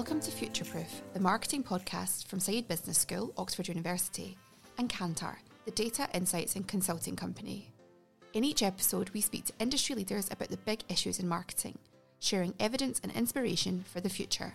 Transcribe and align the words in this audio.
Welcome 0.00 0.20
to 0.20 0.30
Futureproof, 0.30 0.86
the 1.12 1.20
marketing 1.20 1.62
podcast 1.62 2.26
from 2.26 2.40
Said 2.40 2.66
Business 2.66 2.96
School, 2.96 3.34
Oxford 3.36 3.68
University, 3.68 4.38
and 4.78 4.88
Kantar, 4.88 5.36
the 5.66 5.72
data, 5.72 6.08
insights, 6.14 6.56
and 6.56 6.66
consulting 6.66 7.14
company. 7.14 7.70
In 8.32 8.42
each 8.42 8.62
episode, 8.62 9.10
we 9.10 9.20
speak 9.20 9.44
to 9.44 9.52
industry 9.58 9.94
leaders 9.94 10.30
about 10.30 10.48
the 10.48 10.56
big 10.56 10.84
issues 10.88 11.18
in 11.20 11.28
marketing, 11.28 11.76
sharing 12.18 12.54
evidence 12.58 12.98
and 13.02 13.12
inspiration 13.12 13.84
for 13.92 14.00
the 14.00 14.08
future. 14.08 14.54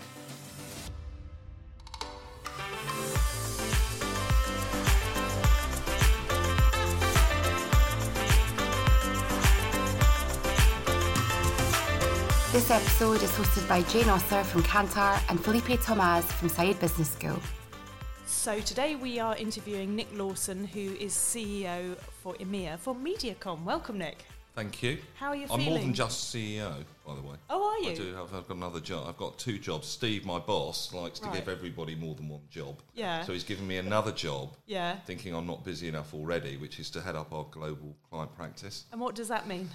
This 12.51 12.69
episode 12.69 13.21
is 13.23 13.31
hosted 13.31 13.67
by 13.69 13.81
Jane 13.83 14.09
Ostler 14.09 14.43
from 14.43 14.61
Kantar 14.63 15.21
and 15.29 15.41
Felipe 15.41 15.79
Thomaz 15.79 16.23
from 16.23 16.49
Said 16.49 16.79
Business 16.81 17.09
School. 17.11 17.39
So 18.25 18.59
today 18.59 18.95
we 18.95 19.19
are 19.19 19.37
interviewing 19.37 19.95
Nick 19.95 20.07
Lawson, 20.17 20.65
who 20.65 20.93
is 20.95 21.13
CEO 21.13 21.97
for 22.21 22.33
EMEA 22.35 22.77
for 22.77 22.93
MediaCom. 22.93 23.63
Welcome, 23.63 23.99
Nick. 23.99 24.25
Thank 24.53 24.83
you. 24.83 24.97
How 25.15 25.29
are 25.29 25.35
you 25.37 25.47
I'm 25.49 25.63
more 25.63 25.79
than 25.79 25.93
just 25.93 26.35
CEO, 26.35 26.83
by 27.07 27.15
the 27.15 27.21
way. 27.21 27.35
Oh, 27.49 27.69
are 27.69 27.79
you? 27.85 27.91
I 27.91 27.95
do 27.95 28.13
have. 28.15 28.33
I've 28.33 28.49
got 28.49 28.57
another 28.57 28.81
job. 28.81 29.05
I've 29.07 29.17
got 29.17 29.39
two 29.39 29.57
jobs. 29.57 29.87
Steve, 29.87 30.25
my 30.25 30.39
boss, 30.39 30.93
likes 30.93 31.19
to 31.19 31.27
Right. 31.27 31.35
give 31.35 31.47
everybody 31.47 31.95
more 31.95 32.15
than 32.15 32.27
one 32.27 32.41
job. 32.49 32.81
Yeah. 32.93 33.23
So 33.23 33.31
he's 33.31 33.45
given 33.45 33.65
me 33.65 33.77
another 33.77 34.11
job, 34.11 34.57
Yeah. 34.65 34.97
thinking 35.05 35.33
I'm 35.33 35.47
not 35.47 35.63
busy 35.63 35.87
enough 35.87 36.13
already, 36.13 36.57
which 36.57 36.81
is 36.81 36.89
to 36.91 37.01
head 37.01 37.15
up 37.15 37.31
our 37.31 37.45
global 37.45 37.95
client 38.09 38.35
practice. 38.35 38.83
And 38.91 38.99
what 38.99 39.15
does 39.15 39.29
that 39.29 39.47
mean? 39.47 39.69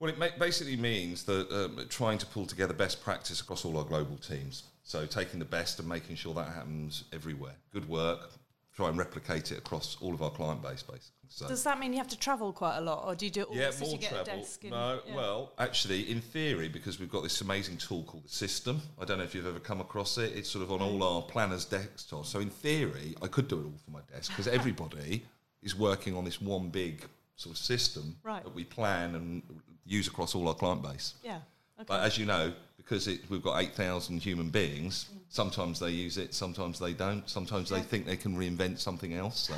Well, 0.00 0.10
it 0.10 0.18
ma- 0.18 0.28
basically 0.38 0.76
means 0.76 1.24
that 1.24 1.52
um, 1.52 1.84
trying 1.90 2.16
to 2.18 2.26
pull 2.26 2.46
together 2.46 2.72
best 2.72 3.02
practice 3.04 3.40
across 3.40 3.66
all 3.66 3.76
our 3.76 3.84
global 3.84 4.16
teams. 4.16 4.64
So 4.82 5.04
taking 5.04 5.38
the 5.38 5.44
best 5.44 5.78
and 5.78 5.86
making 5.86 6.16
sure 6.16 6.32
that 6.34 6.48
happens 6.48 7.04
everywhere. 7.12 7.54
Good 7.72 7.86
work. 7.86 8.30
Try 8.74 8.88
and 8.88 8.96
replicate 8.96 9.52
it 9.52 9.58
across 9.58 9.98
all 10.00 10.14
of 10.14 10.22
our 10.22 10.30
client 10.30 10.62
base, 10.62 10.82
basically. 10.82 11.20
So. 11.28 11.46
Does 11.46 11.62
that 11.64 11.78
mean 11.78 11.92
you 11.92 11.98
have 11.98 12.08
to 12.08 12.18
travel 12.18 12.50
quite 12.52 12.78
a 12.78 12.80
lot, 12.80 13.04
or 13.06 13.14
do 13.14 13.26
you 13.26 13.30
do 13.30 13.42
it 13.42 13.48
all 13.48 13.56
yeah, 13.56 13.70
more 13.78 13.98
travel. 13.98 14.24
desk? 14.24 14.62
and- 14.64 14.72
no, 14.72 15.00
yeah. 15.06 15.14
well, 15.14 15.52
actually, 15.58 16.10
in 16.10 16.20
theory, 16.22 16.68
because 16.68 16.98
we've 16.98 17.10
got 17.10 17.22
this 17.22 17.40
amazing 17.42 17.76
tool 17.76 18.02
called 18.04 18.24
the 18.24 18.30
System. 18.30 18.80
I 18.98 19.04
don't 19.04 19.18
know 19.18 19.24
if 19.24 19.34
you've 19.34 19.46
ever 19.46 19.60
come 19.60 19.80
across 19.82 20.16
it. 20.16 20.32
It's 20.34 20.48
sort 20.48 20.64
of 20.64 20.72
on 20.72 20.80
all 20.80 21.02
our 21.04 21.22
planners' 21.22 21.66
desktops. 21.66 22.26
So 22.26 22.40
in 22.40 22.48
theory, 22.48 23.14
I 23.20 23.26
could 23.26 23.48
do 23.48 23.60
it 23.60 23.64
all 23.64 23.78
from 23.84 23.92
my 23.92 24.00
desk 24.10 24.32
because 24.32 24.48
everybody 24.48 25.24
is 25.62 25.76
working 25.76 26.16
on 26.16 26.24
this 26.24 26.40
one 26.40 26.70
big 26.70 27.06
sort 27.40 27.56
of 27.56 27.58
system 27.58 28.16
Right. 28.22 28.44
that 28.44 28.54
we 28.54 28.64
plan 28.64 29.14
and 29.14 29.42
use 29.86 30.06
across 30.06 30.34
all 30.34 30.46
our 30.48 30.54
client 30.54 30.82
base. 30.82 31.14
Yeah. 31.24 31.36
Okay. 31.78 31.86
But 31.88 32.02
as 32.02 32.18
you 32.18 32.26
know, 32.26 32.52
because 32.76 33.08
it, 33.08 33.20
we've 33.30 33.42
got 33.42 33.60
8,000 33.60 34.20
human 34.20 34.50
beings, 34.50 35.08
sometimes 35.28 35.80
they 35.80 35.90
use 35.90 36.18
it, 36.18 36.34
sometimes 36.34 36.78
they 36.78 36.92
don't. 36.92 37.28
Sometimes 37.28 37.70
they 37.70 37.80
think 37.80 38.04
they 38.04 38.16
can 38.16 38.36
reinvent 38.36 38.78
something 38.78 39.14
else. 39.14 39.48
So, 39.48 39.54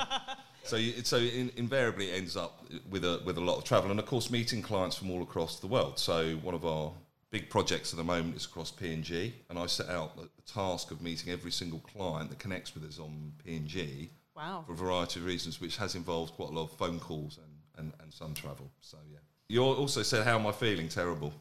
so, 0.64 0.76
you, 0.76 0.92
so 1.02 1.18
in, 1.18 1.50
invariably 1.56 2.10
it 2.10 2.14
ends 2.16 2.36
up 2.36 2.64
with 2.88 3.04
a, 3.04 3.20
with 3.26 3.36
a 3.36 3.40
lot 3.40 3.58
of 3.58 3.64
travel. 3.64 3.90
And 3.90 4.00
of 4.00 4.06
course, 4.06 4.30
meeting 4.30 4.62
clients 4.62 4.96
from 4.96 5.10
all 5.10 5.22
across 5.22 5.60
the 5.60 5.66
world. 5.66 5.98
So 5.98 6.36
one 6.36 6.54
of 6.54 6.64
our 6.64 6.92
big 7.30 7.50
projects 7.50 7.92
at 7.92 7.98
the 7.98 8.04
moment 8.04 8.36
is 8.36 8.46
across 8.46 8.70
P&G. 8.70 9.34
And 9.50 9.58
I 9.58 9.66
set 9.66 9.90
out 9.90 10.16
the, 10.16 10.22
the 10.22 10.42
task 10.52 10.90
of 10.90 11.02
meeting 11.02 11.32
every 11.32 11.52
single 11.52 11.80
client 11.80 12.30
that 12.30 12.38
connects 12.38 12.74
with 12.74 12.84
us 12.84 12.98
on 12.98 13.32
P&G 13.44 14.10
wow. 14.40 14.64
for 14.66 14.72
a 14.72 14.76
variety 14.76 15.20
of 15.20 15.26
reasons, 15.26 15.60
which 15.60 15.76
has 15.76 15.94
involved 15.94 16.34
quite 16.34 16.50
a 16.50 16.52
lot 16.52 16.64
of 16.64 16.72
phone 16.72 16.98
calls 16.98 17.38
and, 17.38 17.52
and, 17.78 17.92
and 18.02 18.12
some 18.12 18.34
travel. 18.34 18.70
So, 18.80 18.96
yeah. 19.10 19.18
You 19.48 19.62
also 19.62 20.02
said, 20.02 20.24
how 20.24 20.38
am 20.38 20.46
I 20.46 20.52
feeling? 20.52 20.88
Terrible. 20.88 21.32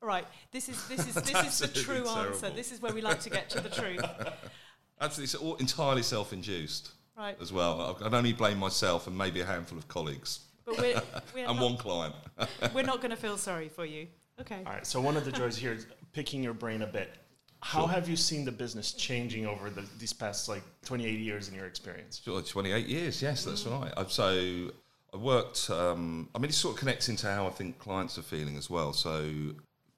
Right. 0.00 0.26
This 0.52 0.68
is 0.68 0.86
this 0.88 1.06
is 1.06 1.14
this 1.14 1.26
is 1.26 1.32
the 1.32 1.38
Absolutely 1.38 1.82
true 1.82 2.08
answer. 2.08 2.50
This 2.50 2.70
is 2.70 2.80
where 2.80 2.92
we 2.92 3.00
like 3.00 3.20
to 3.20 3.30
get 3.30 3.50
to 3.50 3.60
the 3.60 3.68
truth. 3.68 4.00
Absolutely. 5.00 5.24
it's 5.24 5.34
all 5.34 5.56
entirely 5.56 6.02
self-induced 6.02 6.92
Right. 7.16 7.36
as 7.40 7.52
well. 7.52 7.96
I 7.98 8.00
can 8.04 8.14
only 8.14 8.32
blame 8.32 8.58
myself 8.58 9.08
and 9.08 9.18
maybe 9.18 9.40
a 9.40 9.44
handful 9.44 9.76
of 9.76 9.88
colleagues 9.88 10.40
But 10.64 10.78
we're 10.78 11.02
we're 11.34 11.48
and 11.48 11.56
not, 11.58 11.62
one 11.64 11.76
client. 11.76 12.14
we're 12.72 12.84
not 12.84 12.98
going 12.98 13.10
to 13.10 13.16
feel 13.16 13.36
sorry 13.36 13.68
for 13.68 13.84
you. 13.84 14.06
Okay. 14.40 14.62
All 14.64 14.72
right. 14.72 14.86
So 14.86 15.00
one 15.00 15.16
of 15.16 15.24
the 15.24 15.32
joys 15.32 15.56
here 15.56 15.72
is 15.72 15.86
picking 16.12 16.44
your 16.44 16.54
brain 16.54 16.82
a 16.82 16.86
bit. 16.86 17.10
How 17.60 17.86
have 17.86 18.08
you 18.08 18.16
seen 18.16 18.44
the 18.44 18.52
business 18.52 18.92
changing 18.92 19.46
over 19.46 19.68
the, 19.68 19.84
these 19.98 20.12
past 20.12 20.48
like 20.48 20.62
28 20.84 21.18
years 21.18 21.48
in 21.48 21.54
your 21.54 21.66
experience? 21.66 22.20
Sure, 22.24 22.40
28 22.40 22.86
years, 22.86 23.20
yes, 23.20 23.44
that's 23.44 23.66
right. 23.66 23.92
I've, 23.96 24.12
so 24.12 24.70
I 25.12 25.16
worked, 25.16 25.68
um, 25.70 26.28
I 26.34 26.38
mean, 26.38 26.50
it 26.50 26.54
sort 26.54 26.74
of 26.74 26.78
connects 26.78 27.08
into 27.08 27.26
how 27.26 27.46
I 27.46 27.50
think 27.50 27.78
clients 27.78 28.16
are 28.18 28.22
feeling 28.22 28.56
as 28.56 28.70
well. 28.70 28.92
So 28.92 29.28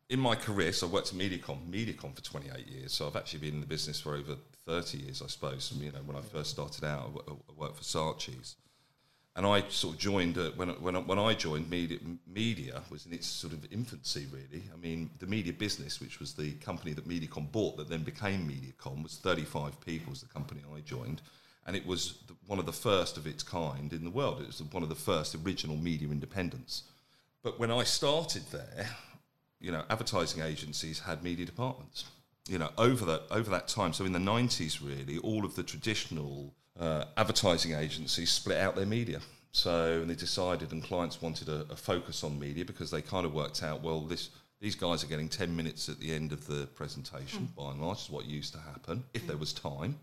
in 0.09 0.21
my 0.21 0.35
career, 0.35 0.73
so 0.73 0.89
I 0.89 0.91
worked 0.91 1.13
at 1.13 1.19
MediaCom, 1.19 1.71
MediaCom 1.71 2.15
for 2.15 2.23
28 2.23 2.67
years. 2.67 2.93
So 2.93 3.07
I've 3.07 3.17
actually 3.17 3.41
been 3.41 3.55
in 3.55 3.61
the 3.61 3.67
business 3.67 4.01
for 4.01 4.15
over 4.15 4.37
30 4.67 4.99
years, 4.99 5.23
I 5.23 5.27
suppose. 5.27 5.73
You 5.77 5.93
know, 5.93 6.01
when 6.07 6.17
I 6.17 6.21
first 6.21 6.51
started 6.51 6.85
out, 6.85 7.13
I 7.29 7.33
I 7.33 7.35
worked 7.57 7.77
for 7.77 7.85
Saatchi's. 7.85 8.57
And 9.37 9.47
I 9.47 9.63
sort 9.69 9.95
of 9.95 10.01
joined 10.01 10.37
uh, 10.39 10.51
when 10.57 10.71
when 10.81 10.95
when 11.07 11.19
I 11.19 11.35
joined 11.35 11.71
media. 11.71 11.99
Media 12.27 12.83
was 12.91 13.07
in 13.07 13.13
its 13.13 13.27
sort 13.27 13.53
of 13.53 13.65
infancy, 13.73 14.27
really. 14.33 14.65
I 14.75 14.77
mean, 14.77 15.11
the 15.21 15.27
media 15.27 15.53
business, 15.53 16.01
which 16.01 16.19
was 16.19 16.35
the 16.35 16.53
company 16.55 16.93
that 16.95 17.09
MediaCom 17.09 17.53
bought, 17.53 17.77
that 17.77 17.89
then 17.89 18.03
became 18.03 18.49
MediaCom, 18.49 19.03
was 19.03 19.17
35 19.17 19.81
people. 19.81 20.11
Was 20.11 20.21
the 20.21 20.29
company 20.29 20.63
I 20.77 20.81
joined, 20.81 21.23
and 21.67 21.77
it 21.77 21.87
was 21.87 22.19
the, 22.27 22.35
one 22.47 22.59
of 22.59 22.67
the 22.67 22.73
first 22.73 23.17
of 23.17 23.27
its 23.27 23.45
kind 23.45 23.93
in 23.93 24.05
the 24.05 24.11
world. 24.11 24.41
It 24.41 24.49
was 24.49 24.63
one 24.63 24.83
of 24.83 24.89
the 24.89 24.95
first 24.97 25.37
original 25.37 25.77
media 25.77 26.09
independents. 26.09 26.83
But 27.43 27.59
when 27.59 27.71
I 27.71 27.85
started 27.85 28.43
there, 28.51 28.89
you 29.61 29.71
know, 29.71 29.85
advertising 29.89 30.43
agencies 30.43 31.01
had 31.01 31.23
media 31.23 31.47
departments. 31.47 32.05
You 32.49 32.59
know, 32.59 32.71
over 32.77 33.05
that 33.05 33.23
over 33.31 33.51
that 33.51 33.69
time, 33.69 33.93
so 33.93 34.05
in 34.05 34.13
the 34.13 34.19
nineties, 34.19 34.83
really, 34.83 35.19
all 35.19 35.45
of 35.45 35.55
the 35.55 35.63
traditional 35.63 36.53
uh, 36.81 37.05
advertising 37.17 37.75
agencies 37.75 38.31
split 38.33 38.59
out 38.59 38.75
their 38.75 38.87
media. 38.87 39.21
So 39.53 40.01
and 40.01 40.09
they 40.11 40.15
decided, 40.15 40.73
and 40.73 40.83
clients 40.83 41.21
wanted 41.21 41.49
a, 41.49 41.67
a 41.71 41.77
focus 41.77 42.25
on 42.25 42.39
media 42.39 42.65
because 42.65 42.91
they 42.91 43.03
kind 43.03 43.27
of 43.27 43.33
worked 43.35 43.63
out, 43.63 43.83
well, 43.83 44.01
this 44.01 44.31
these 44.61 44.75
guys 44.75 45.03
are 45.05 45.07
getting 45.09 45.29
ten 45.29 45.55
minutes 45.55 45.89
at 45.89 45.99
the 45.99 46.13
end 46.13 46.33
of 46.33 46.47
the 46.47 46.67
presentation. 46.75 47.49
By 47.57 47.71
and 47.71 47.81
large, 47.81 47.99
is 47.99 48.11
what 48.11 48.27
used 48.27 48.53
to 48.55 48.61
happen 48.61 49.05
if 49.15 49.27
there 49.27 49.37
was 49.37 49.53
time. 49.53 49.99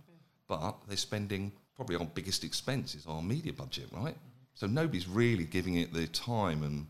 but 0.48 0.76
they're 0.88 0.98
spending 0.98 1.52
probably 1.76 1.96
our 1.96 2.06
biggest 2.06 2.44
expense 2.44 2.96
is 2.96 3.06
our 3.06 3.22
media 3.22 3.54
budget, 3.54 3.88
right? 3.92 4.16
So 4.56 4.66
nobody's 4.66 5.08
really 5.08 5.44
giving 5.44 5.76
it 5.76 5.94
the 5.94 6.08
time 6.08 6.64
and 6.64 6.88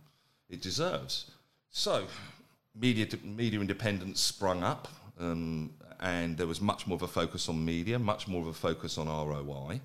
it 0.49 0.61
deserves. 0.61 1.31
So 1.69 2.05
media 2.73 3.07
media 3.23 3.59
independents 3.59 4.21
sprung 4.21 4.63
up, 4.63 4.87
um, 5.19 5.71
and 5.99 6.37
there 6.37 6.47
was 6.47 6.61
much 6.61 6.87
more 6.87 6.95
of 6.95 7.01
a 7.01 7.07
focus 7.07 7.49
on 7.49 7.63
media, 7.63 7.99
much 7.99 8.27
more 8.27 8.41
of 8.41 8.47
a 8.47 8.53
focus 8.53 8.97
on 8.97 9.07
ROI, 9.07 9.81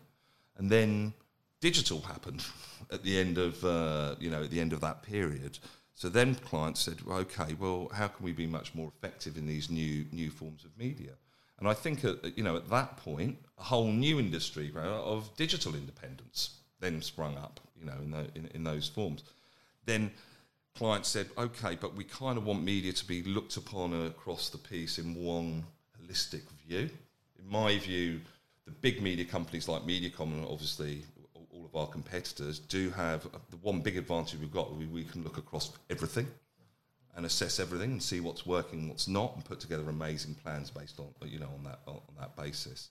and 0.57 0.71
then 0.71 1.15
digital 1.61 2.01
happened 2.01 2.45
at 2.91 3.03
the 3.03 3.19
end 3.19 3.39
of 3.39 3.65
uh, 3.65 4.15
you 4.19 4.31
know 4.31 4.43
at 4.43 4.51
the 4.51 4.61
end 4.61 4.73
of 4.73 4.81
that 4.81 5.03
period. 5.03 5.59
So 5.95 6.09
then 6.09 6.35
clients 6.35 6.81
said, 6.81 7.03
well, 7.03 7.19
okay, 7.19 7.55
well, 7.59 7.91
how 7.95 8.09
can 8.09 8.25
we 8.25 8.33
be 8.33 8.47
much 8.47 8.75
more 8.75 8.91
effective 8.97 9.37
in 9.37 9.47
these 9.47 9.71
new 9.71 10.07
new 10.13 10.31
forms 10.31 10.65
of 10.65 10.77
media? 10.79 11.13
And 11.59 11.69
I 11.69 11.75
think 11.75 12.05
at, 12.05 12.37
you 12.37 12.45
know 12.45 12.57
at 12.57 12.69
that 12.71 12.97
point, 12.97 13.39
a 13.59 13.63
whole 13.63 13.93
new 13.93 14.19
industry 14.19 14.73
of 14.75 15.31
digital 15.37 15.75
independents 15.75 16.59
then 16.83 17.01
sprung 17.01 17.39
up, 17.39 17.61
you 17.79 17.87
know, 17.87 17.97
in, 18.03 18.11
the, 18.11 18.27
in, 18.35 18.51
in 18.55 18.65
those 18.65 18.89
forms. 18.89 19.23
Then 19.87 20.11
clients 20.77 21.09
said, 21.09 21.29
okay, 21.39 21.79
but 21.81 21.95
we 21.95 22.05
kind 22.05 22.37
of 22.37 22.45
want 22.45 22.63
media 22.63 22.93
to 22.93 23.07
be 23.07 23.23
looked 23.23 23.57
upon 23.57 24.07
across 24.07 24.51
the 24.51 24.59
piece 24.59 24.99
in 24.99 25.15
one 25.15 25.65
holistic 26.13 26.43
view. 26.67 26.91
In 27.39 27.51
my 27.51 27.79
view, 27.79 28.21
the 28.65 28.71
big 28.71 29.03
media 29.03 29.25
companies 29.25 29.69
like 29.69 29.83
Mediacom 29.83 30.33
and 30.33 30.47
obviously 30.47 31.03
all 31.35 31.65
of 31.65 31.75
our 31.75 31.87
competitors 31.87 32.59
do 32.59 32.91
have 32.91 33.27
the 33.51 33.57
one 33.59 33.81
big 33.81 33.97
advantage 33.97 34.39
we've 34.39 34.53
got. 34.53 34.75
We, 34.77 34.87
we 34.87 35.05
can 35.05 35.23
look 35.23 35.39
across 35.39 35.73
everything 35.91 36.27
and 37.15 37.27
assess 37.27 37.61
everything 37.61 37.93
and 37.93 38.03
see 38.03 38.21
what's 38.21 38.47
working, 38.47 38.89
what's 38.89 39.09
not, 39.09 39.35
and 39.35 39.45
put 39.45 39.61
together 39.61 39.89
amazing 39.89 40.35
plans 40.35 40.71
based 40.71 40.99
on 40.99 41.09
you 41.29 41.39
know 41.39 41.51
on 41.59 41.65
that 41.65 41.81
on 41.87 42.01
that 42.19 42.37
basis. 42.37 42.91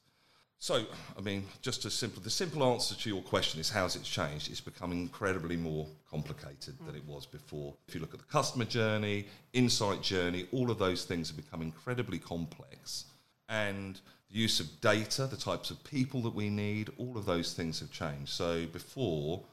So, 0.60 0.86
I 1.18 1.22
mean, 1.22 1.48
just 1.64 1.86
a 1.86 1.90
simple 1.90 2.22
the 2.22 2.30
simple 2.30 2.64
answer 2.64 2.94
to 2.94 3.10
your 3.10 3.24
question 3.24 3.60
is 3.60 3.72
how's 3.72 3.96
it 3.96 4.04
changed? 4.04 4.52
It's 4.52 4.62
become 4.62 4.92
incredibly 4.92 5.58
more 5.58 5.88
complicated 6.08 6.76
mm. 6.80 6.86
than 6.86 6.96
it 6.96 7.04
was 7.08 7.26
before. 7.26 7.74
If 7.88 7.96
you 7.96 8.02
look 8.02 8.14
at 8.14 8.20
the 8.20 8.32
customer 8.32 8.66
journey, 8.66 9.26
insight 9.54 10.04
journey, 10.04 10.46
all 10.52 10.70
of 10.70 10.78
those 10.78 11.04
things 11.04 11.30
have 11.30 11.38
become 11.38 11.64
incredibly 11.64 12.20
complex. 12.20 13.06
And 13.52 14.00
the 14.32 14.38
use 14.38 14.62
of 14.62 14.80
data, 14.80 15.28
the 15.28 15.36
types 15.36 15.72
of 15.72 15.84
people 15.84 16.22
that 16.22 16.34
we 16.34 16.50
need, 16.50 16.90
all 16.98 17.18
of 17.18 17.26
those 17.26 17.54
things 17.54 17.82
have 17.82 17.92
changed. 17.92 18.30
So 18.30 18.66
before, 18.66 19.44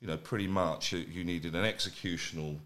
you 0.00 0.08
know, 0.08 0.16
pretty 0.16 0.46
much 0.46 0.92
you, 0.92 1.22
needed 1.22 1.54
an 1.54 1.64
executional 1.64 2.58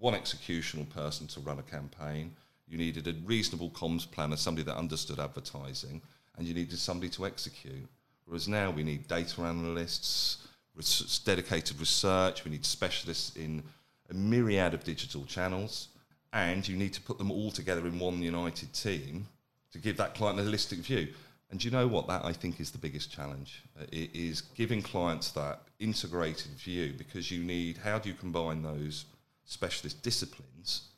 one 0.00 0.14
executional 0.14 0.90
person 0.90 1.26
to 1.28 1.40
run 1.40 1.60
a 1.60 1.62
campaign. 1.62 2.34
You 2.68 2.76
needed 2.76 3.06
a 3.06 3.14
reasonable 3.24 3.70
comms 3.70 4.10
planner, 4.10 4.36
somebody 4.36 4.64
that 4.64 4.76
understood 4.76 5.20
advertising, 5.20 6.02
and 6.36 6.46
you 6.46 6.52
needed 6.52 6.78
somebody 6.78 7.08
to 7.10 7.24
execute. 7.24 7.88
Whereas 8.26 8.48
now 8.48 8.70
we 8.70 8.82
need 8.82 9.06
data 9.06 9.42
analysts, 9.42 10.48
res- 10.74 11.20
dedicated 11.24 11.78
research, 11.78 12.44
we 12.44 12.50
need 12.50 12.66
specialists 12.66 13.36
in 13.36 13.62
a 14.10 14.14
myriad 14.14 14.74
of 14.74 14.82
digital 14.82 15.24
channels, 15.26 15.88
and 16.32 16.66
you 16.66 16.76
need 16.76 16.92
to 16.94 17.00
put 17.00 17.16
them 17.16 17.30
all 17.30 17.52
together 17.52 17.86
in 17.86 17.98
one 17.98 18.20
united 18.20 18.72
team 18.72 19.26
to 19.74 19.78
give 19.78 19.98
that 19.98 20.14
client 20.14 20.40
a 20.40 20.42
holistic 20.42 20.78
view. 20.78 21.08
And 21.50 21.62
you 21.62 21.70
know 21.70 21.86
what? 21.86 22.08
That 22.08 22.24
I 22.24 22.32
think 22.32 22.58
is 22.58 22.70
the 22.70 22.78
biggest 22.78 23.12
challenge. 23.12 23.62
Uh, 23.78 23.84
it 23.92 24.10
is 24.14 24.40
giving 24.40 24.80
clients 24.80 25.30
that 25.32 25.60
integrated 25.78 26.52
view 26.52 26.94
because 26.96 27.30
you 27.30 27.44
need 27.44 27.76
how 27.76 27.98
do 27.98 28.08
you 28.08 28.14
combine 28.14 28.62
those 28.62 29.04
specialist 29.44 30.02
disciplines 30.02 30.88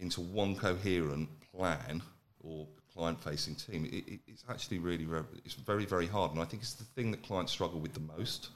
into 0.00 0.20
one 0.20 0.56
coherent 0.56 1.28
plan 1.52 2.02
or 2.42 2.66
client 2.94 3.22
facing 3.22 3.54
team, 3.54 3.84
it, 3.86 4.08
it, 4.08 4.20
it's 4.26 4.44
actually 4.48 4.78
really 4.78 5.06
it's 5.44 5.54
very 5.54 5.84
very 5.84 6.06
hard, 6.06 6.32
and 6.32 6.40
I 6.40 6.44
think 6.44 6.62
it's 6.62 6.74
the 6.74 6.84
thing 6.84 7.10
that 7.10 7.22
clients 7.22 7.52
struggle 7.52 7.80
with 7.80 7.92
the 7.92 8.00
most 8.16 8.48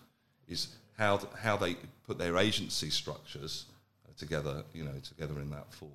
is 0.46 0.68
how 0.96 1.20
how 1.40 1.56
they 1.56 1.76
put 2.06 2.18
their 2.18 2.36
agency 2.36 2.90
structures 2.90 3.66
uh, 4.06 4.12
together, 4.16 4.62
you 4.72 4.84
know, 4.84 4.98
together 5.02 5.40
in 5.40 5.50
that 5.50 5.72
form. 5.72 5.92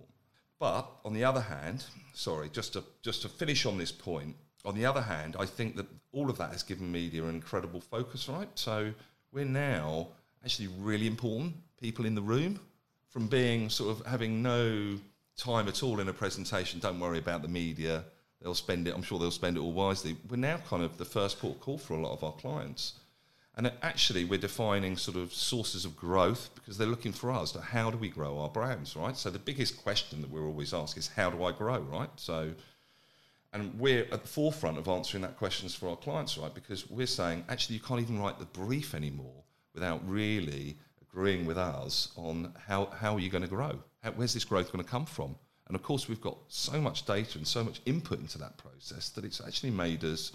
But 0.63 0.89
on 1.03 1.13
the 1.13 1.25
other 1.25 1.41
hand, 1.41 1.83
sorry, 2.13 2.47
just 2.47 2.71
to 2.71 2.85
just 3.01 3.23
to 3.23 3.27
finish 3.27 3.65
on 3.65 3.77
this 3.77 3.91
point. 3.91 4.33
On 4.63 4.73
the 4.73 4.85
other 4.85 5.01
hand, 5.01 5.35
I 5.37 5.45
think 5.45 5.75
that 5.75 5.87
all 6.13 6.29
of 6.29 6.37
that 6.37 6.53
has 6.53 6.63
given 6.63 6.89
media 6.89 7.21
an 7.23 7.31
incredible 7.31 7.81
focus, 7.81 8.29
right? 8.29 8.47
So 8.55 8.93
we're 9.33 9.43
now 9.43 10.07
actually 10.41 10.69
really 10.79 11.05
important 11.05 11.55
people 11.81 12.05
in 12.05 12.15
the 12.15 12.21
room 12.21 12.61
from 13.09 13.27
being 13.27 13.69
sort 13.69 13.91
of 13.91 14.05
having 14.05 14.41
no 14.41 14.97
time 15.35 15.67
at 15.67 15.83
all 15.83 15.99
in 15.99 16.07
a 16.07 16.13
presentation. 16.13 16.79
Don't 16.79 16.97
worry 16.97 17.17
about 17.17 17.41
the 17.41 17.49
media; 17.49 18.05
they'll 18.41 18.55
spend 18.55 18.87
it. 18.87 18.95
I'm 18.95 19.03
sure 19.03 19.19
they'll 19.19 19.31
spend 19.31 19.57
it 19.57 19.59
all 19.59 19.73
wisely. 19.73 20.15
We're 20.29 20.37
now 20.37 20.59
kind 20.69 20.83
of 20.83 20.97
the 20.97 21.03
first 21.03 21.39
port 21.41 21.59
call 21.59 21.77
for 21.77 21.95
a 21.95 21.99
lot 21.99 22.13
of 22.13 22.23
our 22.23 22.31
clients, 22.31 22.93
and 23.55 23.71
actually 23.81 24.25
we're 24.25 24.39
defining 24.39 24.97
sort 24.97 25.17
of 25.17 25.33
sources 25.33 25.85
of 25.85 25.95
growth 25.95 26.49
because 26.55 26.77
they're 26.77 26.87
looking 26.87 27.11
for 27.11 27.31
us. 27.31 27.55
How 27.55 27.91
do 27.91 27.97
we 27.97 28.09
grow 28.09 28.39
our 28.39 28.49
brands, 28.49 28.95
right? 28.95 29.15
So 29.15 29.29
the 29.29 29.39
biggest 29.39 29.83
question 29.83 30.21
that 30.21 30.31
we're 30.31 30.45
always 30.45 30.73
asked 30.73 30.97
is 30.97 31.07
how 31.07 31.29
do 31.29 31.43
I 31.43 31.51
grow, 31.51 31.79
right? 31.79 32.09
So. 32.15 32.53
And 33.55 33.79
we're 33.79 34.05
at 34.11 34.23
the 34.23 34.27
forefront 34.27 34.79
of 34.79 34.87
answering 34.87 35.21
that 35.21 35.37
questions 35.37 35.75
for 35.75 35.87
our 35.87 35.95
clients, 35.95 36.39
right? 36.39 36.51
Because 36.51 36.89
we're 36.89 37.05
saying 37.05 37.45
actually 37.49 37.75
you 37.75 37.83
can't 37.83 38.01
even 38.01 38.19
write 38.19 38.39
the 38.39 38.45
brief 38.45 38.95
anymore 38.95 39.43
without 39.75 40.01
really 40.09 40.75
agreeing 41.13 41.45
with 41.45 41.57
us 41.57 42.11
on 42.15 42.51
how, 42.67 42.87
how 42.87 43.13
are 43.13 43.19
you 43.19 43.29
going 43.29 43.43
to 43.43 43.47
grow? 43.47 43.77
How, 44.01 44.11
where's 44.11 44.33
this 44.33 44.43
growth 44.43 44.71
going 44.71 44.83
to 44.83 44.89
come 44.89 45.05
from? 45.05 45.35
And 45.67 45.75
of 45.75 45.83
course, 45.83 46.09
we've 46.09 46.21
got 46.21 46.37
so 46.47 46.81
much 46.81 47.05
data 47.05 47.37
and 47.37 47.47
so 47.47 47.63
much 47.63 47.81
input 47.85 48.19
into 48.19 48.37
that 48.39 48.57
process 48.57 49.09
that 49.09 49.23
it's 49.23 49.39
actually 49.39 49.71
made 49.71 50.03
us 50.03 50.33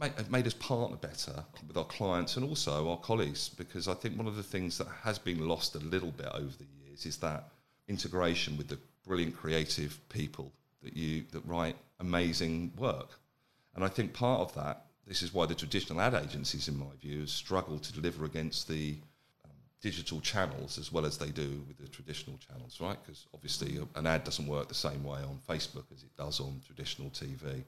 made, 0.00 0.12
uh, 0.18 0.22
made 0.30 0.46
us 0.46 0.54
partner 0.54 0.96
better 0.96 1.44
with 1.66 1.76
our 1.76 1.84
clients 1.84 2.36
and 2.36 2.44
also 2.44 2.90
our 2.90 2.98
colleagues. 2.98 3.48
Because 3.48 3.88
I 3.88 3.94
think 3.94 4.16
one 4.16 4.26
of 4.26 4.36
the 4.36 4.42
things 4.42 4.78
that 4.78 4.88
has 5.02 5.18
been 5.18 5.46
lost 5.46 5.74
a 5.74 5.78
little 5.80 6.12
bit 6.12 6.28
over 6.32 6.56
the 6.56 6.66
years 6.84 7.06
is 7.06 7.16
that 7.18 7.48
integration 7.88 8.56
with 8.56 8.68
the 8.68 8.78
brilliant 9.06 9.36
creative 9.36 9.98
people 10.08 10.52
that 10.82 10.96
you 10.96 11.24
that 11.32 11.44
write 11.46 11.76
amazing 12.00 12.72
work. 12.76 13.18
And 13.74 13.84
I 13.84 13.88
think 13.88 14.12
part 14.12 14.40
of 14.40 14.54
that, 14.54 14.86
this 15.06 15.22
is 15.22 15.32
why 15.32 15.46
the 15.46 15.54
traditional 15.54 16.00
ad 16.00 16.14
agencies, 16.14 16.68
in 16.68 16.78
my 16.78 16.94
view, 17.00 17.26
struggle 17.26 17.78
to 17.78 17.92
deliver 17.92 18.24
against 18.24 18.68
the 18.68 18.96
um, 19.44 19.50
digital 19.80 20.20
channels 20.20 20.78
as 20.78 20.90
well 20.90 21.06
as 21.06 21.18
they 21.18 21.30
do 21.30 21.62
with 21.68 21.78
the 21.78 21.88
traditional 21.88 22.38
channels, 22.38 22.80
right? 22.80 22.98
Because 23.02 23.26
obviously 23.34 23.78
uh, 23.78 23.84
an 23.94 24.06
ad 24.06 24.24
doesn't 24.24 24.46
work 24.46 24.68
the 24.68 24.74
same 24.74 25.04
way 25.04 25.20
on 25.20 25.38
Facebook 25.48 25.84
as 25.94 26.02
it 26.02 26.16
does 26.16 26.40
on 26.40 26.60
traditional 26.66 27.10
TV. 27.10 27.62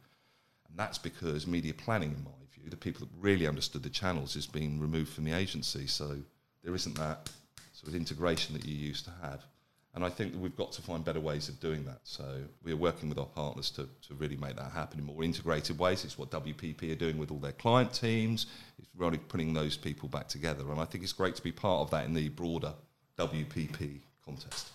And 0.68 0.78
that's 0.78 0.98
because 0.98 1.46
media 1.46 1.75
planning, 1.75 2.12
in 2.12 2.25
my 2.25 2.30
view, 2.52 2.70
the 2.70 2.76
people 2.76 3.06
that 3.06 3.12
really 3.20 3.46
understood 3.46 3.82
the 3.82 3.90
channels 3.90 4.37
is 4.37 4.46
being 4.46 4.80
removed 4.80 5.12
from 5.12 5.25
the 5.25 5.32
agency. 5.32 5.87
So 5.87 6.16
there 6.62 6.75
isn't 6.75 6.96
that 6.96 7.30
sort 7.72 7.88
of 7.88 7.94
integration 7.94 8.54
that 8.54 8.64
you 8.64 8.75
used 8.75 9.04
to 9.04 9.12
have. 9.22 9.44
And 9.94 10.04
I 10.04 10.10
think 10.10 10.32
that 10.32 10.38
we've 10.38 10.54
got 10.54 10.70
to 10.72 10.82
find 10.82 11.04
better 11.04 11.18
ways 11.18 11.48
of 11.48 11.58
doing 11.60 11.84
that. 11.87 12.00
So 12.04 12.25
we're 12.62 12.76
working 12.76 13.08
with 13.08 13.18
our 13.18 13.26
partners 13.26 13.70
to, 13.72 13.88
to 14.06 14.14
really 14.14 14.37
make 14.37 14.56
that 14.56 14.70
happen 14.70 15.00
in 15.00 15.06
more 15.06 15.25
integrated 15.25 15.78
ways. 15.78 16.04
It's 16.04 16.18
what 16.18 16.30
WPP 16.30 16.92
are 16.92 16.94
doing 16.94 17.18
with 17.18 17.30
all 17.30 17.38
their 17.38 17.52
client 17.52 17.92
teams. 17.92 18.46
It's 18.78 18.88
really 18.96 19.18
putting 19.18 19.54
those 19.54 19.76
people 19.76 20.08
back 20.08 20.28
together. 20.28 20.70
And 20.70 20.78
I 20.78 20.84
think 20.84 21.02
it's 21.02 21.12
great 21.12 21.34
to 21.37 21.42
be 21.42 21.52
part 21.52 21.80
of 21.80 21.90
that 21.90 22.04
in 22.04 22.14
the 22.14 22.28
broader 22.28 22.75
WPP 23.18 24.00
contest. 24.25 24.70